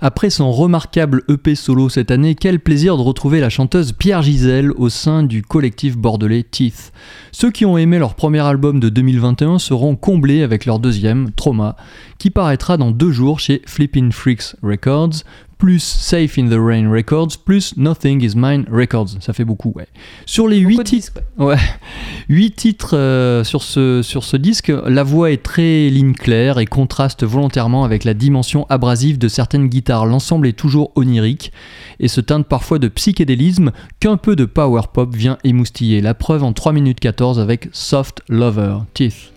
Après 0.00 0.30
son 0.30 0.52
remarquable 0.52 1.24
EP 1.28 1.56
solo 1.56 1.88
cette 1.88 2.12
année, 2.12 2.36
quel 2.36 2.60
plaisir 2.60 2.96
de 2.96 3.02
retrouver 3.02 3.40
la 3.40 3.48
chanteuse 3.48 3.90
Pierre 3.90 4.22
Gisèle 4.22 4.70
au 4.70 4.90
sein 4.90 5.24
du 5.24 5.42
collectif 5.42 5.98
bordelais 5.98 6.44
Teeth. 6.44 6.92
Ceux 7.32 7.50
qui 7.50 7.66
ont 7.66 7.76
aimé 7.76 7.98
leur 7.98 8.14
premier 8.14 8.38
album 8.38 8.78
de 8.78 8.90
2021 8.90 9.58
seront 9.58 9.96
comblés 9.96 10.44
avec 10.44 10.66
leur 10.66 10.78
deuxième, 10.78 11.32
Trauma, 11.32 11.74
qui 12.18 12.30
paraîtra 12.30 12.76
dans 12.76 12.92
deux 12.92 13.10
jours 13.10 13.40
chez 13.40 13.60
Flippin' 13.66 14.12
Freaks 14.12 14.54
Records, 14.62 15.24
plus 15.58 15.82
Safe 15.82 16.38
in 16.38 16.48
the 16.48 16.58
Rain 16.58 16.90
Records, 16.90 17.36
plus 17.44 17.76
Nothing 17.76 18.22
is 18.22 18.34
Mine 18.36 18.64
Records. 18.70 19.08
Ça 19.20 19.32
fait 19.32 19.44
beaucoup, 19.44 19.72
ouais. 19.74 19.88
Sur 20.24 20.48
les 20.48 20.58
huit 20.58 20.82
titres, 20.84 21.12
ouais, 21.36 21.58
huit 22.28 22.52
titres 22.52 22.96
euh, 22.96 23.44
sur, 23.44 23.62
ce, 23.62 24.02
sur 24.02 24.24
ce 24.24 24.36
disque, 24.36 24.72
la 24.86 25.02
voix 25.02 25.30
est 25.30 25.42
très 25.42 25.90
ligne 25.90 26.14
claire 26.14 26.58
et 26.58 26.66
contraste 26.66 27.24
volontairement 27.24 27.84
avec 27.84 28.04
la 28.04 28.14
dimension 28.14 28.66
abrasive 28.68 29.18
de 29.18 29.28
certaines 29.28 29.68
guitares. 29.68 30.06
L'ensemble 30.06 30.46
est 30.46 30.58
toujours 30.58 30.92
onirique 30.94 31.52
et 32.00 32.08
se 32.08 32.20
teinte 32.20 32.46
parfois 32.46 32.78
de 32.78 32.88
psychédélisme 32.88 33.72
qu'un 34.00 34.16
peu 34.16 34.36
de 34.36 34.44
power 34.44 34.82
pop 34.92 35.14
vient 35.14 35.38
émoustiller. 35.44 36.00
La 36.00 36.14
preuve 36.14 36.44
en 36.44 36.52
3 36.52 36.72
minutes 36.72 37.00
14 37.00 37.40
avec 37.40 37.68
Soft 37.72 38.22
Lover, 38.28 38.78
Teeth. 38.94 39.32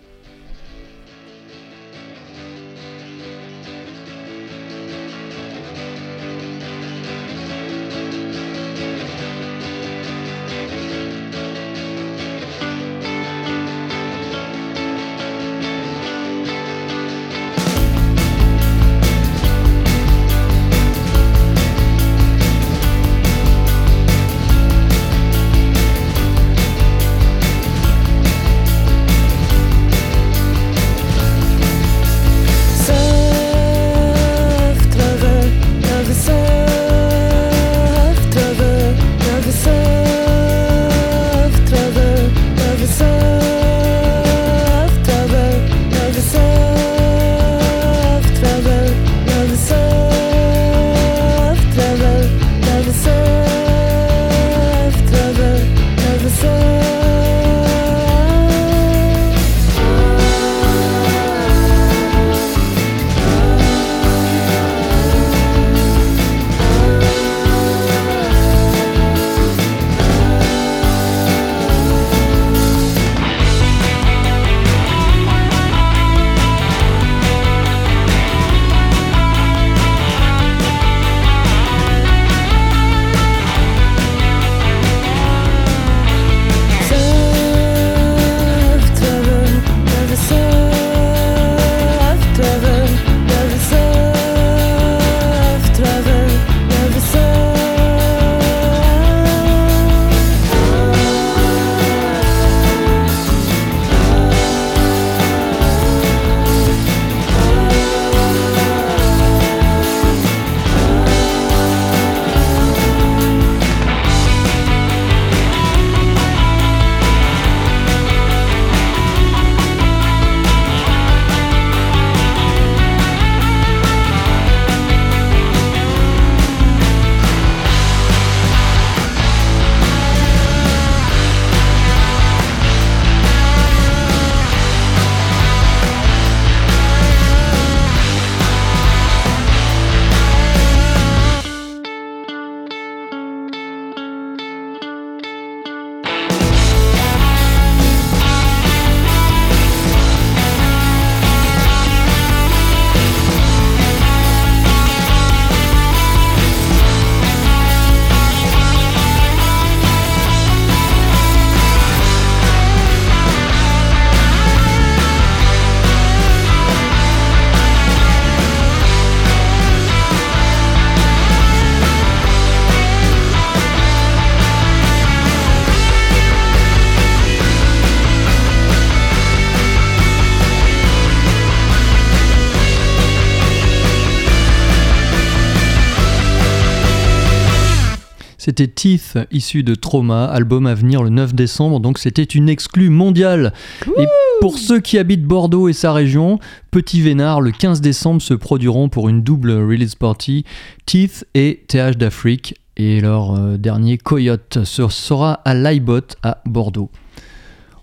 C'était 188.51 188.67
Teeth, 188.67 189.17
issu 189.31 189.63
de 189.63 189.75
Trauma, 189.75 190.25
album 190.25 190.67
à 190.67 190.73
venir 190.73 191.03
le 191.03 191.09
9 191.09 191.33
décembre, 191.33 191.79
donc 191.79 191.97
c'était 191.97 192.21
une 192.21 192.49
exclue 192.49 192.89
mondiale. 192.89 193.53
Et 193.97 194.05
pour 194.41 194.57
ceux 194.57 194.81
qui 194.81 194.97
habitent 194.97 195.23
Bordeaux 195.23 195.69
et 195.69 195.73
sa 195.73 195.93
région, 195.93 196.37
Petit 196.69 196.99
Vénard, 196.99 197.39
le 197.39 197.51
15 197.51 197.79
décembre, 197.79 198.21
se 198.21 198.33
produiront 198.33 198.89
pour 198.89 199.07
une 199.07 199.21
double 199.21 199.51
release 199.51 199.95
party, 199.95 200.43
Teeth 200.85 201.25
et 201.33 201.63
TH 201.69 201.95
d'Afrique, 201.95 202.55
et 202.75 202.99
leur 202.99 203.37
euh, 203.37 203.55
dernier 203.55 203.97
Coyote 203.97 204.65
sera 204.65 205.35
à 205.45 205.53
l'iBot 205.53 206.01
à 206.21 206.41
Bordeaux. 206.45 206.91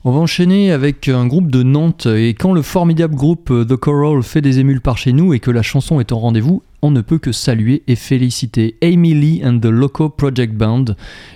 On 0.05 0.13
va 0.13 0.21
enchaîner 0.21 0.71
avec 0.71 1.09
un 1.09 1.27
groupe 1.27 1.51
de 1.51 1.65
Nantes 1.65 2.07
et 2.07 2.29
quand 2.29 2.53
le 2.53 2.63
formidable 2.63 3.17
groupe 3.17 3.51
euh, 3.51 3.65
The 3.65 3.75
Coral 3.75 4.23
fait 4.23 4.41
des 4.41 4.61
émules 4.61 4.81
par 4.81 4.97
chez 4.97 5.13
nous 5.13 5.35
et 5.35 5.41
que 5.41 5.51
la 5.51 5.63
chanson 5.63 5.99
est 5.99 6.13
en 6.13 6.21
rendez-vous, 6.21 6.63
on 6.83 6.93
ne 6.93 7.01
peut 7.01 7.19
que 7.19 7.33
saluer 7.33 7.83
et 7.89 7.97
féliciter. 7.97 8.77
Amy 8.81 9.13
Lee 9.13 9.43
and 9.45 9.59
the 9.59 9.67
Loco 9.67 10.09
Project 10.09 10.55
Band 10.55 10.85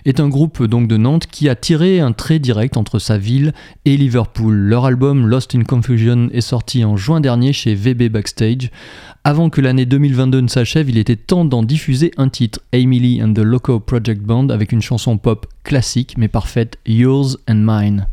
est 0.05 0.21
un 0.21 0.29
groupe 0.29 0.63
de 0.63 0.97
Nantes 0.97 1.27
qui 1.27 1.49
a 1.49 1.57
tiré 1.57 1.99
un 1.99 2.13
trait 2.13 2.39
direct 2.39 2.77
entre 2.77 3.01
sa 3.01 3.19
ville 3.19 3.53
et 3.85 3.97
Liverpool. 3.97 4.55
Leur 4.55 4.85
album 4.85 5.27
Lost 5.27 5.57
in 5.57 5.65
Confusion 5.65 6.29
est 6.33 6.41
sorti 6.41 6.85
en 6.85 6.97
juin 6.97 7.21
dernier 7.21 7.53
chez 7.53 7.75
VB 7.75 8.11
Backstage. 8.11 8.71
Avant 9.25 9.51
que 9.51 9.61
l'année 9.61 9.87
2022 9.87 10.41
ne 10.41 10.49
s'achève, 10.49 10.89
il 10.89 10.99
était 10.99 11.17
temps 11.17 11.45
d'en 11.45 11.65
diffuser 11.65 12.13
un 12.17 12.29
titre, 12.29 12.61
Amy 12.73 13.01
Lee 13.01 13.23
and 13.23 13.35
the 13.35 13.39
Loco 13.39 13.81
Project 13.81 14.23
Band, 14.23 14.51
avec 14.51 14.71
une 14.71 14.83
chanson 14.83 15.19
pop 15.19 15.49
classique 15.65 16.15
mais 16.17 16.29
parfaite, 16.29 16.79
Yours 16.87 17.39
and 17.49 17.65
Mine. 17.67 18.07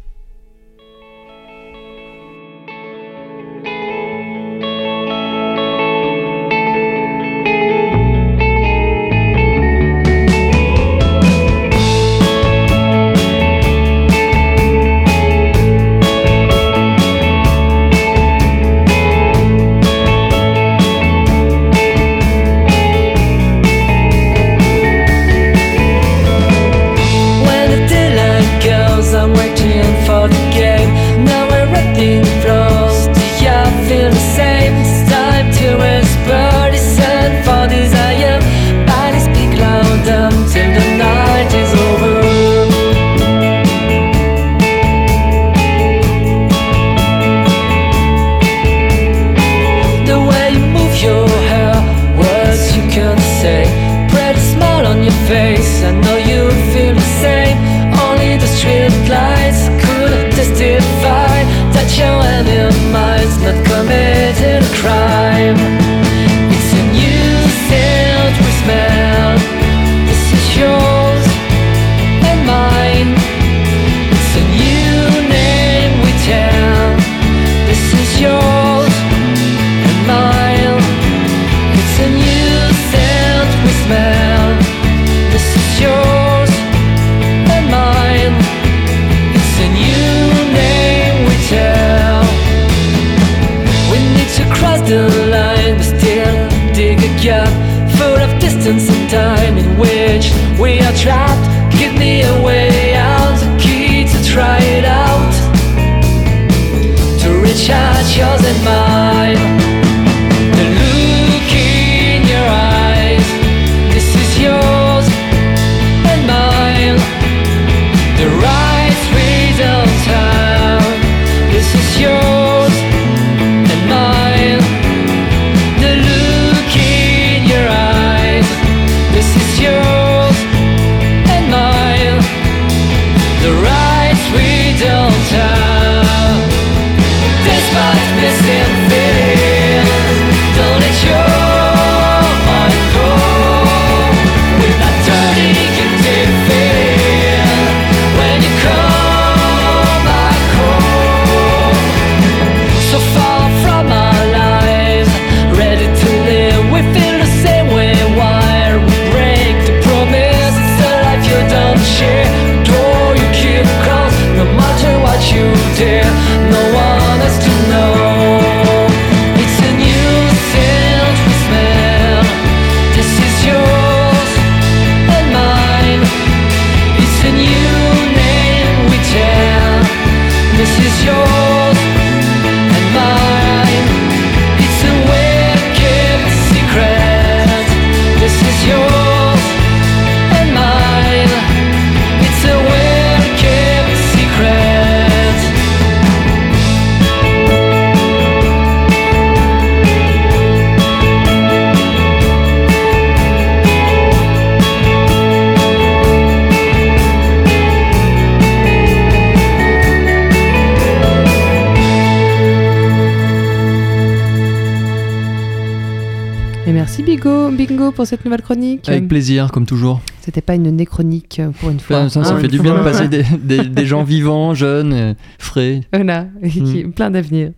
Pour 217.99 218.07
cette 218.07 218.23
nouvelle 218.23 218.41
chronique. 218.41 218.87
Avec 218.87 219.09
plaisir, 219.09 219.51
comme 219.51 219.65
toujours. 219.65 219.99
C'était 220.21 220.39
pas 220.39 220.55
une 220.55 220.73
néchronique 220.73 221.41
euh, 221.41 221.49
pour 221.59 221.69
une 221.69 221.81
fois. 221.81 222.07
Ça, 222.07 222.23
ça 222.23 222.33
hein. 222.33 222.39
fait 222.39 222.47
du 222.47 222.57
bien 222.57 222.77
de 222.77 222.81
passer 222.81 223.09
des, 223.09 223.25
des- 223.43 223.65
des 223.65 223.85
gens 223.85 224.03
vivants, 224.03 224.53
jeunes, 224.53 225.15
frais. 225.37 225.81
Voilà, 225.93 226.27
et 226.41 226.49
qui- 226.49 226.85
plein 226.85 227.11
d'avenir. 227.11 227.51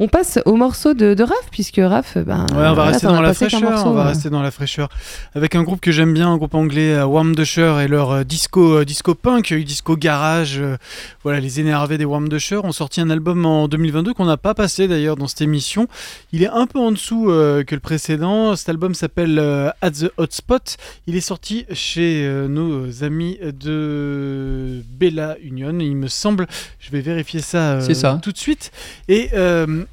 On 0.00 0.06
passe 0.06 0.38
au 0.46 0.54
morceau 0.54 0.94
de, 0.94 1.14
de 1.14 1.22
Raph, 1.24 1.48
puisque 1.50 1.80
Raph, 1.82 2.18
ben, 2.18 2.46
Ouais, 2.54 2.66
on 2.68 2.74
va 2.74 2.84
rester 2.84 3.06
dans 3.08 3.20
la 3.20 3.34
fraîcheur. 3.34 3.60
morceau, 3.62 3.86
on 3.88 3.92
va 3.94 4.04
rester 4.04 4.30
dans 4.30 4.42
la 4.42 4.52
fraîcheur 4.52 4.88
avec 5.34 5.56
un 5.56 5.64
groupe 5.64 5.80
que 5.80 5.90
j'aime 5.90 6.14
bien, 6.14 6.28
un 6.28 6.36
groupe 6.36 6.54
anglais, 6.54 6.92
euh, 6.92 7.04
Warm 7.04 7.34
Dusher 7.34 7.78
et 7.82 7.88
leur 7.88 8.12
euh, 8.12 8.22
disco, 8.24 8.78
euh, 8.78 8.84
disco 8.84 9.16
punk, 9.16 9.50
euh, 9.50 9.62
disco 9.64 9.96
garage. 9.96 10.58
euh, 10.60 10.76
voilà, 11.24 11.40
les 11.40 11.58
énervés 11.58 11.98
des 11.98 12.04
Warm 12.04 12.28
Dusher 12.28 12.60
ont 12.62 12.70
sorti 12.70 13.00
un 13.00 13.10
album 13.10 13.44
en 13.44 13.66
2022 13.66 14.14
qu'on 14.14 14.24
n'a 14.26 14.36
pas 14.36 14.54
passé 14.54 14.86
d'ailleurs 14.86 15.16
dans 15.16 15.26
cette 15.26 15.40
émission. 15.42 15.88
Il 16.32 16.44
est 16.44 16.48
un 16.48 16.66
peu 16.66 16.78
en 16.78 16.92
dessous 16.92 17.28
euh, 17.30 17.64
que 17.64 17.74
le 17.74 17.80
précédent. 17.80 18.54
Cet 18.54 18.68
album 18.68 18.94
s'appelle 18.94 19.38
euh, 19.40 19.70
At 19.82 19.90
the 19.90 20.12
Hotspot. 20.16 20.76
Il 21.08 21.16
est 21.16 21.20
sorti 21.20 21.66
chez 21.72 22.22
euh, 22.24 22.46
nos 22.46 23.02
amis 23.02 23.38
de 23.42 24.82
Bella 24.90 25.36
Union, 25.42 25.76
il 25.80 25.96
me 25.96 26.06
semble. 26.08 26.46
Je 26.78 26.90
vais 26.92 27.00
vérifier 27.00 27.40
ça 27.40 27.72
euh, 27.72 27.80
C'est 27.80 27.94
ça. 27.94 28.20
tout 28.22 28.30
de 28.32 28.38
suite. 28.38 28.70
Et 29.08 29.30
euh, 29.34 29.84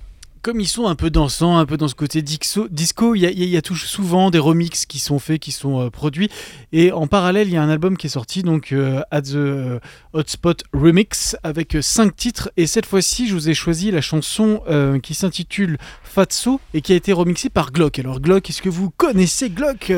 comme 0.46 0.60
ils 0.60 0.68
sont 0.68 0.86
un 0.86 0.94
peu 0.94 1.10
dansants, 1.10 1.58
un 1.58 1.66
peu 1.66 1.76
dans 1.76 1.88
ce 1.88 1.96
côté 1.96 2.22
dixo- 2.22 2.68
disco, 2.70 3.16
il 3.16 3.22
y 3.22 3.26
a, 3.26 3.32
y 3.32 3.42
a- 3.42 3.46
il 3.46 3.50
y 3.50 3.58
a 3.58 3.64
tout- 3.64 3.74
souvent 3.76 4.30
des 4.30 4.38
remixes 4.38 4.86
qui 4.86 5.00
sont 5.00 5.18
faits, 5.18 5.40
qui 5.40 5.52
sont 5.52 5.82
euh, 5.82 5.90
produits. 5.90 6.30
Et 6.72 6.92
en 6.92 7.08
parallèle, 7.08 7.48
il 7.48 7.54
y 7.56 7.58
a 7.58 7.64
un 7.64 7.70
album 7.70 7.98
qui 7.98 8.06
est 8.06 8.12
sorti, 8.12 8.44
donc 8.44 8.72
euh, 8.72 9.02
At 9.10 9.24
the 9.24 9.34
euh, 9.36 9.80
Hotspot 10.14 10.64
Remix, 10.72 11.36
avec 11.42 11.76
5 11.82 12.16
titres. 12.16 12.52
Et 12.58 12.68
cette 12.68 12.86
fois-ci, 12.86 13.28
je 13.28 13.34
vous 13.34 13.50
ai 13.50 13.56
choisi 13.56 13.90
la 13.90 14.02
chanson 14.02 14.62
euh, 14.70 15.00
qui 15.00 15.16
s'intitule 15.16 15.80
Fatso 16.04 16.62
et 16.76 16.82
qui 16.82 16.94
a 16.94 16.96
été 16.96 17.12
remixée 17.12 17.50
par 17.50 17.72
Glock. 17.72 17.98
Alors 17.98 18.22
Glock, 18.22 18.48
est-ce 18.48 18.62
que 18.62 18.70
vous 18.70 18.92
connaissez 18.92 19.50
Glock 19.50 19.92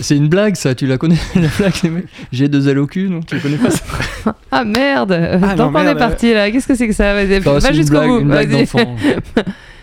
C'est 0.00 0.16
une 0.16 0.28
blague, 0.28 0.54
ça, 0.54 0.76
tu 0.76 0.86
la 0.86 0.98
connais 0.98 1.18
la 1.34 1.48
blague 1.58 2.04
J'ai 2.30 2.48
deux 2.48 2.68
ailes 2.68 2.78
au 2.78 2.86
cul, 2.86 3.08
non 3.10 3.22
Tu 3.22 3.34
la 3.34 3.40
connais 3.40 3.56
pas 3.58 3.70
ça? 3.72 3.82
Ah 4.52 4.64
merde 4.64 5.12
Ah, 5.12 5.56
Donc 5.56 5.72
non, 5.72 5.80
on 5.80 5.88
est 5.88 5.94
parti 5.96 6.32
là. 6.32 6.48
Qu'est-ce 6.50 6.68
que 6.68 6.76
c'est 6.76 6.86
que 6.86 6.94
ça? 6.94 7.12
Vas-y, 7.14 7.40
Va 7.40 7.72
jusqu'au 7.72 8.00
bout. 8.00 8.20
une 8.20 8.28
blague 8.28 8.50
vas-y. 8.50 8.60
d'enfant. 8.60 8.96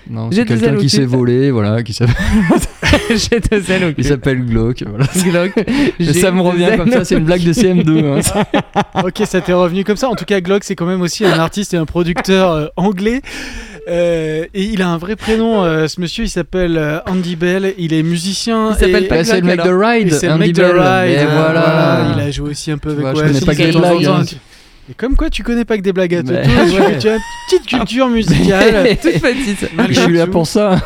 Non, 0.09 0.29
J'ai 0.31 0.41
c'est 0.41 0.45
quelqu'un 0.45 0.75
qui 0.77 0.89
s'est 0.89 1.05
volé, 1.05 1.51
voilà, 1.51 1.83
qui 1.83 1.93
s'appelle, 1.93 2.15
J'ai 3.09 3.39
deux 3.39 3.71
ailes 3.71 3.83
au 3.85 3.93
il 3.97 4.03
s'appelle 4.03 4.45
Glock, 4.45 4.83
voilà. 4.87 5.05
Glock. 5.23 5.51
Et 5.57 5.93
J'ai 5.99 6.13
ça 6.13 6.31
me 6.31 6.41
revient 6.41 6.69
comme 6.77 6.91
ça, 6.91 7.03
c'est 7.03 7.15
une 7.15 7.25
blague 7.25 7.43
de 7.43 7.53
CM2. 7.53 8.21
hein. 8.35 8.43
Ok, 9.03 9.21
ça 9.25 9.41
t'est 9.41 9.53
revenu 9.53 9.83
comme 9.83 9.97
ça. 9.97 10.09
En 10.09 10.15
tout 10.15 10.25
cas, 10.25 10.39
Glock, 10.41 10.63
c'est 10.63 10.75
quand 10.75 10.85
même 10.85 11.01
aussi 11.01 11.25
un 11.25 11.39
artiste 11.39 11.73
et 11.73 11.77
un 11.77 11.85
producteur 11.85 12.51
euh, 12.51 12.67
anglais. 12.75 13.21
Euh, 13.89 14.45
et 14.53 14.63
il 14.63 14.81
a 14.81 14.89
un 14.89 14.97
vrai 14.97 15.15
prénom, 15.15 15.63
euh, 15.63 15.87
ce 15.87 16.01
monsieur, 16.01 16.25
il 16.25 16.29
s'appelle 16.29 17.01
Andy 17.05 17.35
Bell. 17.35 17.73
Il 17.77 17.93
est 17.93 18.03
musicien. 18.03 18.71
Il 18.71 18.77
s'appelle 18.77 19.07
pas 19.07 19.23
c'est 19.23 19.39
le 19.41 19.47
mec 19.47 19.63
de 19.63 19.69
Ride, 19.69 20.13
c'est 20.13 20.27
le 20.27 20.37
mec 20.37 20.53
de. 20.53 20.63
Ride. 20.63 21.19
Et 21.21 21.25
voilà. 21.25 22.07
Il 22.15 22.21
a 22.21 22.31
joué 22.31 22.51
aussi 22.51 22.71
un 22.71 22.77
peu 22.77 22.89
avec 22.91 23.01
vois, 23.01 23.13
je 23.15 23.21
connais 23.21 23.41
pas 23.41 23.55
que 23.55 23.63
des 23.63 23.71
blagues. 23.71 24.25
Et 24.89 24.93
comme 24.93 25.15
quoi, 25.17 25.29
tu 25.29 25.43
connais 25.43 25.65
pas 25.65 25.77
que 25.77 25.81
des 25.81 25.91
blagues 25.93 26.15
à 26.15 26.23
toi. 26.23 26.33
Mais- 26.33 26.43
Toi, 26.47 26.65
tu- 26.69 26.81
Ouais. 26.81 26.97
Tu 26.99 27.09
as 27.09 27.15
une 27.15 27.21
petite 27.49 27.65
culture 27.67 28.07
musicale. 28.09 28.97
Toute 29.01 29.21
petite. 29.21 29.69
malgré 29.75 29.93
Je 29.93 29.99
suis 30.01 30.13
là 30.17 30.25
tout. 30.25 30.31
pour 30.31 30.47
ça. 30.47 30.79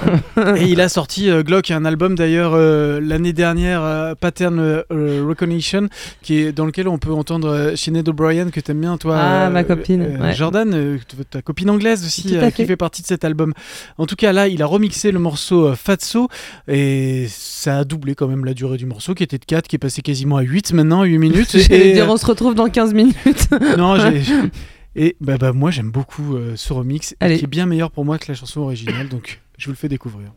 Et 0.58 0.66
il 0.66 0.82
a 0.82 0.90
sorti 0.90 1.30
euh, 1.30 1.44
Glock 1.44 1.70
un 1.72 1.86
album 1.86 2.16
d'ailleurs 2.16 2.54
euh, 2.56 3.00
l'année 3.02 3.34
dernière, 3.34 3.82
euh, 3.84 4.16
Pattern 4.20 4.60
euh, 4.60 4.84
Recognition, 5.28 5.88
qui 6.24 6.40
est 6.40 6.52
dans 6.52 6.66
lequel 6.66 6.88
on 6.88 6.98
peut 6.98 7.12
entendre 7.12 7.48
euh, 7.50 7.76
Sinead 7.76 8.08
O'Brien 8.10 8.50
que 8.50 8.60
t'aimes 8.60 8.82
bien 8.82 8.98
toi. 8.98 9.18
Ah, 9.20 9.46
euh, 9.48 9.50
ma 9.50 9.64
copine, 9.64 10.02
euh, 10.02 10.18
ouais. 10.28 10.34
Jordan, 10.34 10.72
euh, 10.74 10.98
ta 11.30 11.42
copine 11.42 11.70
anglaise 11.70 12.04
aussi, 12.06 12.36
euh, 12.36 12.42
fait. 12.42 12.52
qui 12.52 12.66
fait 12.66 12.76
partie 12.78 13.02
de 13.04 13.08
cet 13.08 13.24
album. 13.24 13.54
En 13.98 14.06
tout 14.08 14.16
cas 14.16 14.34
là, 14.34 14.48
il 14.48 14.62
a 14.62 14.66
remixé 14.66 15.12
le 15.12 15.20
morceau 15.20 15.68
euh, 15.68 15.76
Fatso 15.76 16.28
et 16.68 17.28
ça 17.30 17.80
a 17.80 17.84
doublé 17.84 18.16
quand 18.16 18.28
même 18.28 18.46
la 18.46 18.54
durée 18.54 18.78
du 18.78 18.86
morceau 18.86 19.14
qui 19.14 19.24
était 19.24 19.38
de 19.38 19.46
4, 19.46 19.68
qui 19.68 19.76
est 19.76 19.80
passé 19.80 20.02
quasiment 20.02 20.38
à 20.38 20.42
8 20.42 20.74
maintenant, 20.74 21.04
8 21.04 21.18
minutes. 21.18 21.56
Et, 21.70 21.94
dire, 21.94 22.08
on 22.10 22.18
se 22.18 22.26
retrouve 22.26 22.56
dans 22.56 22.68
15 22.70 22.94
minutes. 22.94 23.16
euh, 23.54 23.76
non, 23.98 24.50
Et 24.96 25.16
bah, 25.22 25.38
bah, 25.38 25.54
moi 25.54 25.72
j'aime 25.72 25.90
beaucoup 25.90 26.36
euh, 26.36 26.56
ce 26.58 26.74
remix 26.74 27.16
Allez. 27.22 27.38
qui 27.38 27.46
est 27.46 27.48
bien 27.48 27.66
meilleur 27.66 27.92
pour 27.92 28.04
moi 28.04 28.18
que 28.18 28.26
la 28.28 28.34
chanson 28.34 28.62
originale, 28.62 29.08
donc 29.08 29.40
je 29.58 29.66
vous 29.66 29.72
le 29.72 29.78
fais 29.78 29.88
découvrir. 29.88 30.34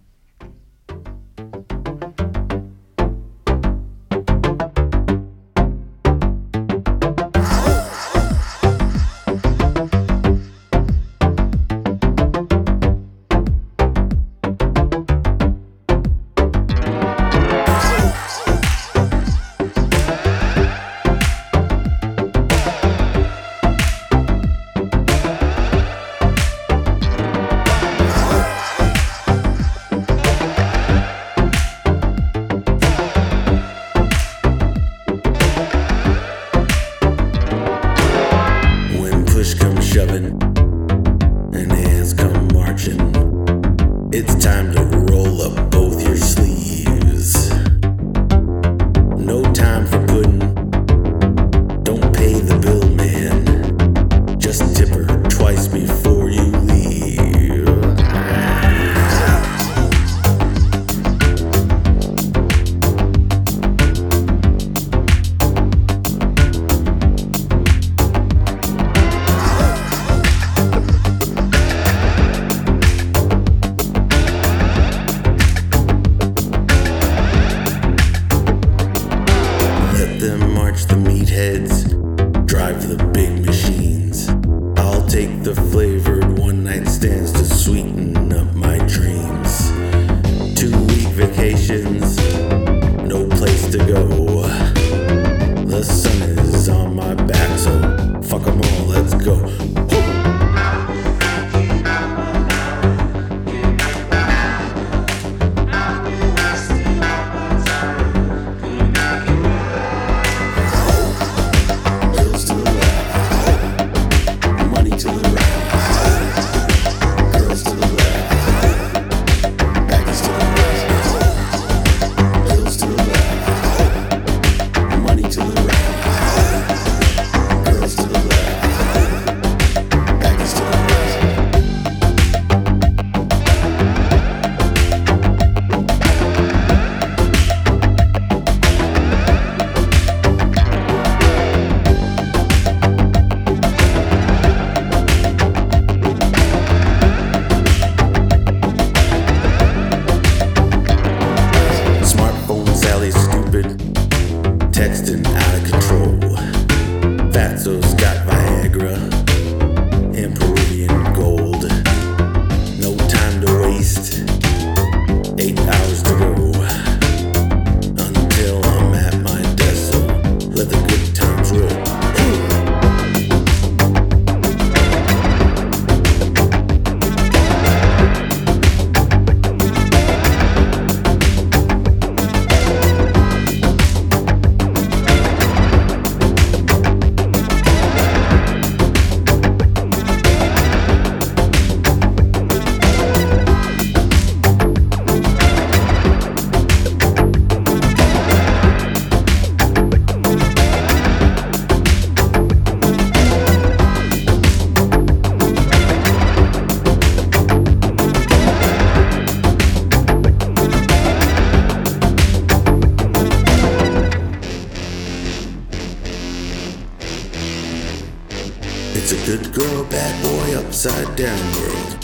Upside 220.85 221.16
down 221.16 221.53
world. 221.55 221.97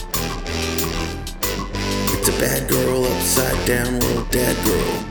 It's 2.14 2.28
a 2.28 2.41
bad 2.41 2.66
girl, 2.66 3.05
upside 3.05 3.66
down 3.66 3.99
world, 4.01 4.31
dad 4.31 4.57
girl. 4.64 5.05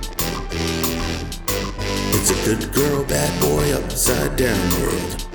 It's 2.15 2.31
a 2.31 2.45
good 2.45 2.73
girl, 2.73 3.03
bad 3.03 3.39
boy, 3.39 3.71
upside 3.73 4.35
down 4.37 4.81
world. 4.81 5.28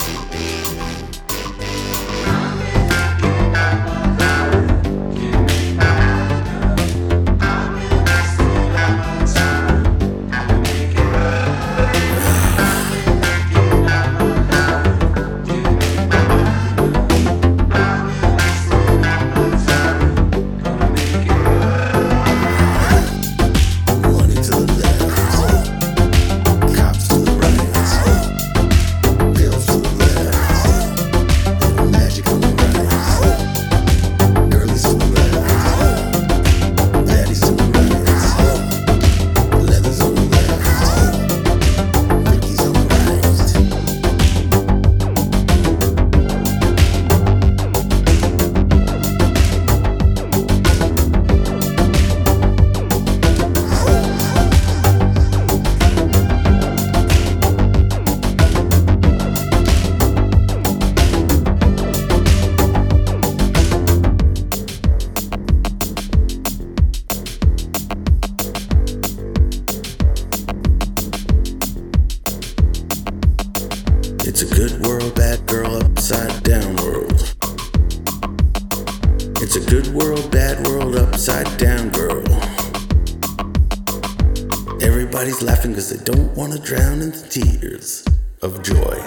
Upside 81.26 81.56
down 81.56 81.88
girl. 81.88 82.22
Everybody's 84.82 85.40
laughing 85.40 85.70
because 85.70 85.88
they 85.88 86.04
don't 86.04 86.36
want 86.36 86.52
to 86.52 86.58
drown 86.58 87.00
in 87.00 87.12
the 87.12 87.26
tears 87.30 88.06
of 88.42 88.62
joy. 88.62 89.00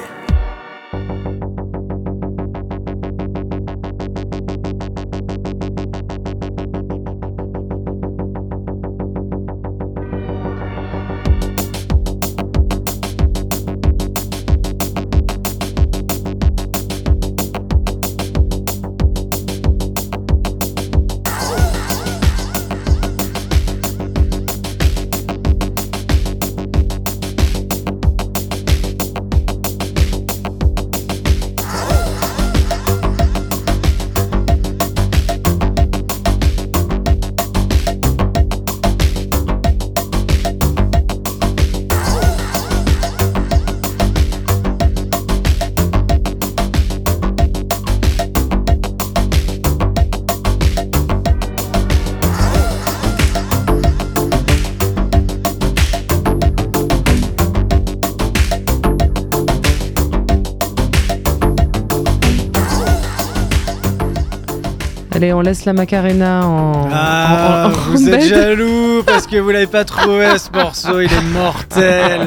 Allez, 65.28 65.34
on 65.34 65.42
laisse 65.42 65.66
la 65.66 65.74
Macarena 65.74 66.46
en. 66.46 66.88
Ah, 66.90 67.66
en- 67.66 67.68
en- 67.68 67.70
en 67.70 67.92
vous 67.92 68.08
êtes 68.10 68.22
jaloux 68.30 69.04
parce 69.06 69.28
que 69.28 69.36
vous 69.36 69.50
l'avez 69.50 69.68
pas 69.68 69.84
trouvé 69.84 70.26
ce 70.38 70.50
morceau, 70.58 71.02
il 71.02 71.12
est 71.12 71.22
mortel. 71.34 72.22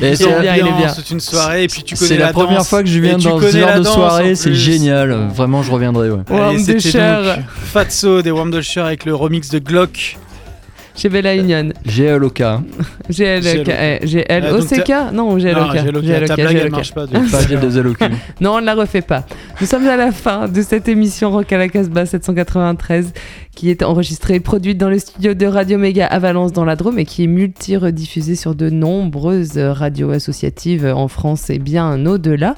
Et 0.00 0.10
Il 0.10 0.16
c'est 0.16 0.22
est 0.24 0.26
bien, 0.28 0.40
bien, 0.40 0.54
il 0.54 0.66
est 0.68 0.72
bien. 0.78 0.88
C'est 0.90 1.10
une 1.10 1.18
soirée 1.18 1.64
et 1.64 1.66
puis 1.66 1.82
tu 1.82 1.96
connais 1.96 2.08
C'est 2.08 2.16
la, 2.18 2.26
la 2.26 2.32
première 2.32 2.58
danse. 2.58 2.68
fois 2.68 2.82
que 2.84 2.88
je 2.88 3.00
viens 3.00 3.18
dans 3.18 3.40
ce 3.40 3.56
genre 3.58 3.74
de 3.76 3.82
soirée, 3.82 4.34
c'est 4.36 4.54
génial. 4.54 5.10
Vraiment, 5.34 5.64
je 5.64 5.72
reviendrai. 5.72 6.10
Ouais. 6.10 6.20
Warm 6.30 6.58
Fatso 7.72 8.22
des 8.22 8.30
Warm 8.30 8.52
avec 8.76 9.04
le 9.04 9.14
remix 9.16 9.48
de 9.48 9.58
Glock. 9.58 10.16
Chez 10.94 11.08
Bella 11.08 11.34
Union. 11.34 11.70
GLOK. 11.86 12.42
GLK. 13.08 13.68
eh, 13.68 13.98
GLOCK 14.04 14.92
Non, 15.12 15.34
GLOK 15.36 15.54
Non, 15.56 15.72
GLOK, 15.84 16.24
ta 16.26 16.34
blague, 16.36 16.56
elle 16.56 16.70
marche 16.70 16.92
pas. 16.92 17.06
Pas 17.10 17.18
G2LOQ. 17.18 18.10
Non, 18.42 18.56
on 18.56 18.60
ne 18.60 18.66
la 18.66 18.74
refait 18.74 19.00
pas. 19.00 19.24
Nous 19.62 19.68
sommes 19.68 19.86
à 19.86 19.96
la 19.96 20.10
fin 20.10 20.48
de 20.48 20.60
cette 20.60 20.88
émission 20.88 21.30
Rock 21.30 21.52
à 21.52 21.56
la 21.56 21.68
Casbah 21.68 22.04
793 22.04 23.12
qui 23.54 23.70
est 23.70 23.84
enregistrée 23.84 24.34
et 24.34 24.40
produite 24.40 24.76
dans 24.76 24.90
le 24.90 24.98
studio 24.98 25.34
de 25.34 25.46
Radio 25.46 25.78
Méga 25.78 26.04
à 26.04 26.18
Valence 26.18 26.52
dans 26.52 26.64
la 26.64 26.74
Drôme 26.74 26.98
et 26.98 27.04
qui 27.04 27.22
est 27.22 27.26
multi-rediffusée 27.28 28.34
sur 28.34 28.56
de 28.56 28.70
nombreuses 28.70 29.58
radios 29.58 30.10
associatives 30.10 30.84
en 30.84 31.06
France 31.06 31.48
et 31.48 31.60
bien 31.60 32.04
au-delà. 32.06 32.56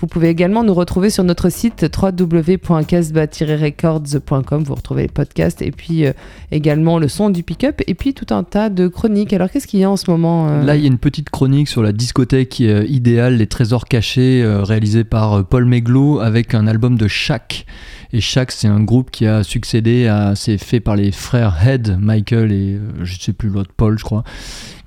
Vous 0.00 0.06
pouvez 0.06 0.30
également 0.30 0.64
nous 0.64 0.72
retrouver 0.72 1.10
sur 1.10 1.24
notre 1.24 1.50
site 1.50 1.84
www.casbah-records.com. 1.94 4.64
Vous 4.64 4.74
retrouvez 4.74 5.02
les 5.02 5.08
podcasts 5.08 5.60
et 5.60 5.72
puis 5.72 6.06
euh, 6.06 6.14
également 6.50 6.98
le 6.98 7.06
son 7.06 7.28
du 7.28 7.42
pick-up 7.42 7.82
et 7.86 7.92
puis 7.92 8.14
tout 8.14 8.28
un 8.30 8.42
tas 8.42 8.70
de 8.70 8.88
chroniques. 8.88 9.34
Alors 9.34 9.50
qu'est-ce 9.50 9.66
qu'il 9.66 9.80
y 9.80 9.84
a 9.84 9.90
en 9.90 9.98
ce 9.98 10.10
moment 10.10 10.48
euh, 10.48 10.64
Là, 10.64 10.76
il 10.76 10.80
y 10.80 10.84
a 10.84 10.88
une 10.88 10.96
petite 10.96 11.28
chronique 11.28 11.68
sur 11.68 11.82
la 11.82 11.92
discothèque 11.92 12.62
euh, 12.62 12.86
idéale, 12.88 13.36
les 13.36 13.46
trésors 13.46 13.84
cachés, 13.84 14.42
réalisée 14.62 15.04
par 15.04 15.44
Paul 15.44 15.66
Meglo 15.66 16.20
avec 16.20 16.54
un 16.54 16.66
album 16.66 16.96
de 16.96 17.06
Shaq. 17.06 17.66
Et 18.14 18.22
Shaq, 18.22 18.52
c'est 18.52 18.68
un 18.68 18.80
groupe 18.80 19.10
qui 19.10 19.26
a 19.26 19.42
succédé 19.42 20.06
à. 20.06 20.34
C'est 20.34 20.56
fait 20.56 20.80
par 20.80 20.96
les 20.96 21.12
frères 21.12 21.58
Head, 21.62 21.98
Michael 22.00 22.52
et 22.52 22.80
je 23.02 23.20
sais 23.20 23.34
plus 23.34 23.50
l'autre, 23.50 23.72
Paul, 23.76 23.98
je 23.98 24.04
crois, 24.04 24.24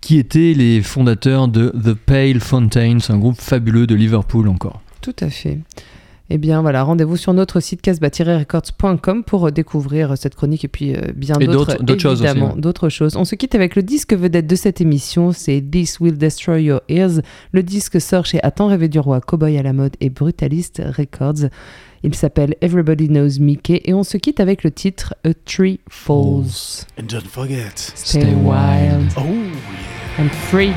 qui 0.02 0.18
étaient 0.18 0.56
les 0.56 0.82
fondateurs 0.82 1.48
de 1.48 1.70
The 1.70 1.94
Pale 1.94 2.40
Fountains, 2.40 2.98
un 3.10 3.20
groupe 3.20 3.40
fabuleux 3.40 3.86
de 3.86 3.94
Liverpool 3.94 4.50
encore. 4.50 4.82
Tout 5.04 5.16
à 5.20 5.30
fait. 5.30 5.60
Eh 6.30 6.38
bien 6.38 6.62
voilà, 6.62 6.84
rendez-vous 6.84 7.18
sur 7.18 7.34
notre 7.34 7.60
site 7.60 7.82
casbah-records.com 7.82 9.26
pour 9.26 9.48
euh, 9.48 9.52
découvrir 9.52 10.14
euh, 10.14 10.16
cette 10.16 10.34
chronique 10.34 10.64
et 10.64 10.70
puis 10.70 10.96
euh, 10.96 11.02
bien 11.14 11.36
d'autres 11.36 11.78
choses 12.00 12.24
d'autres 12.56 12.88
choses. 12.88 13.18
On 13.18 13.26
se 13.26 13.36
quitte 13.36 13.54
avec 13.54 13.76
le 13.76 13.84
disque 13.84 14.14
vedette 14.14 14.48
de 14.48 14.56
cette 14.56 14.80
émission, 14.80 15.34
c'est 15.34 15.62
This 15.62 16.00
Will 16.00 16.18
Destroy 16.18 16.64
Your 16.64 16.82
Ears. 16.88 17.20
Le 17.52 17.62
disque 17.62 18.00
sort 18.00 18.26
chez 18.26 18.42
Attends 18.42 18.68
rêver 18.68 18.88
du 18.88 19.00
roi, 19.00 19.20
Cowboy 19.20 19.58
à 19.58 19.64
la 19.64 19.74
mode 19.74 19.98
et 20.00 20.10
Brutalist 20.10 20.82
Records. 20.98 21.50
Il 22.04 22.16
s'appelle 22.16 22.56
Everybody 22.62 23.10
Knows 23.10 23.40
Mickey 23.42 23.82
et 23.84 23.94
on 23.94 24.04
se 24.04 24.16
quitte 24.16 24.40
avec 24.40 24.64
le 24.64 24.72
titre 24.72 25.14
A 25.26 25.34
Tree 25.46 25.82
Falls. 25.90 26.86
And 26.98 27.04
don't 27.10 27.28
forget. 27.28 27.76
Stay 27.76 28.34
wild 28.34 29.12
Oh, 29.18 29.22
and 30.18 30.30
free. 30.50 30.72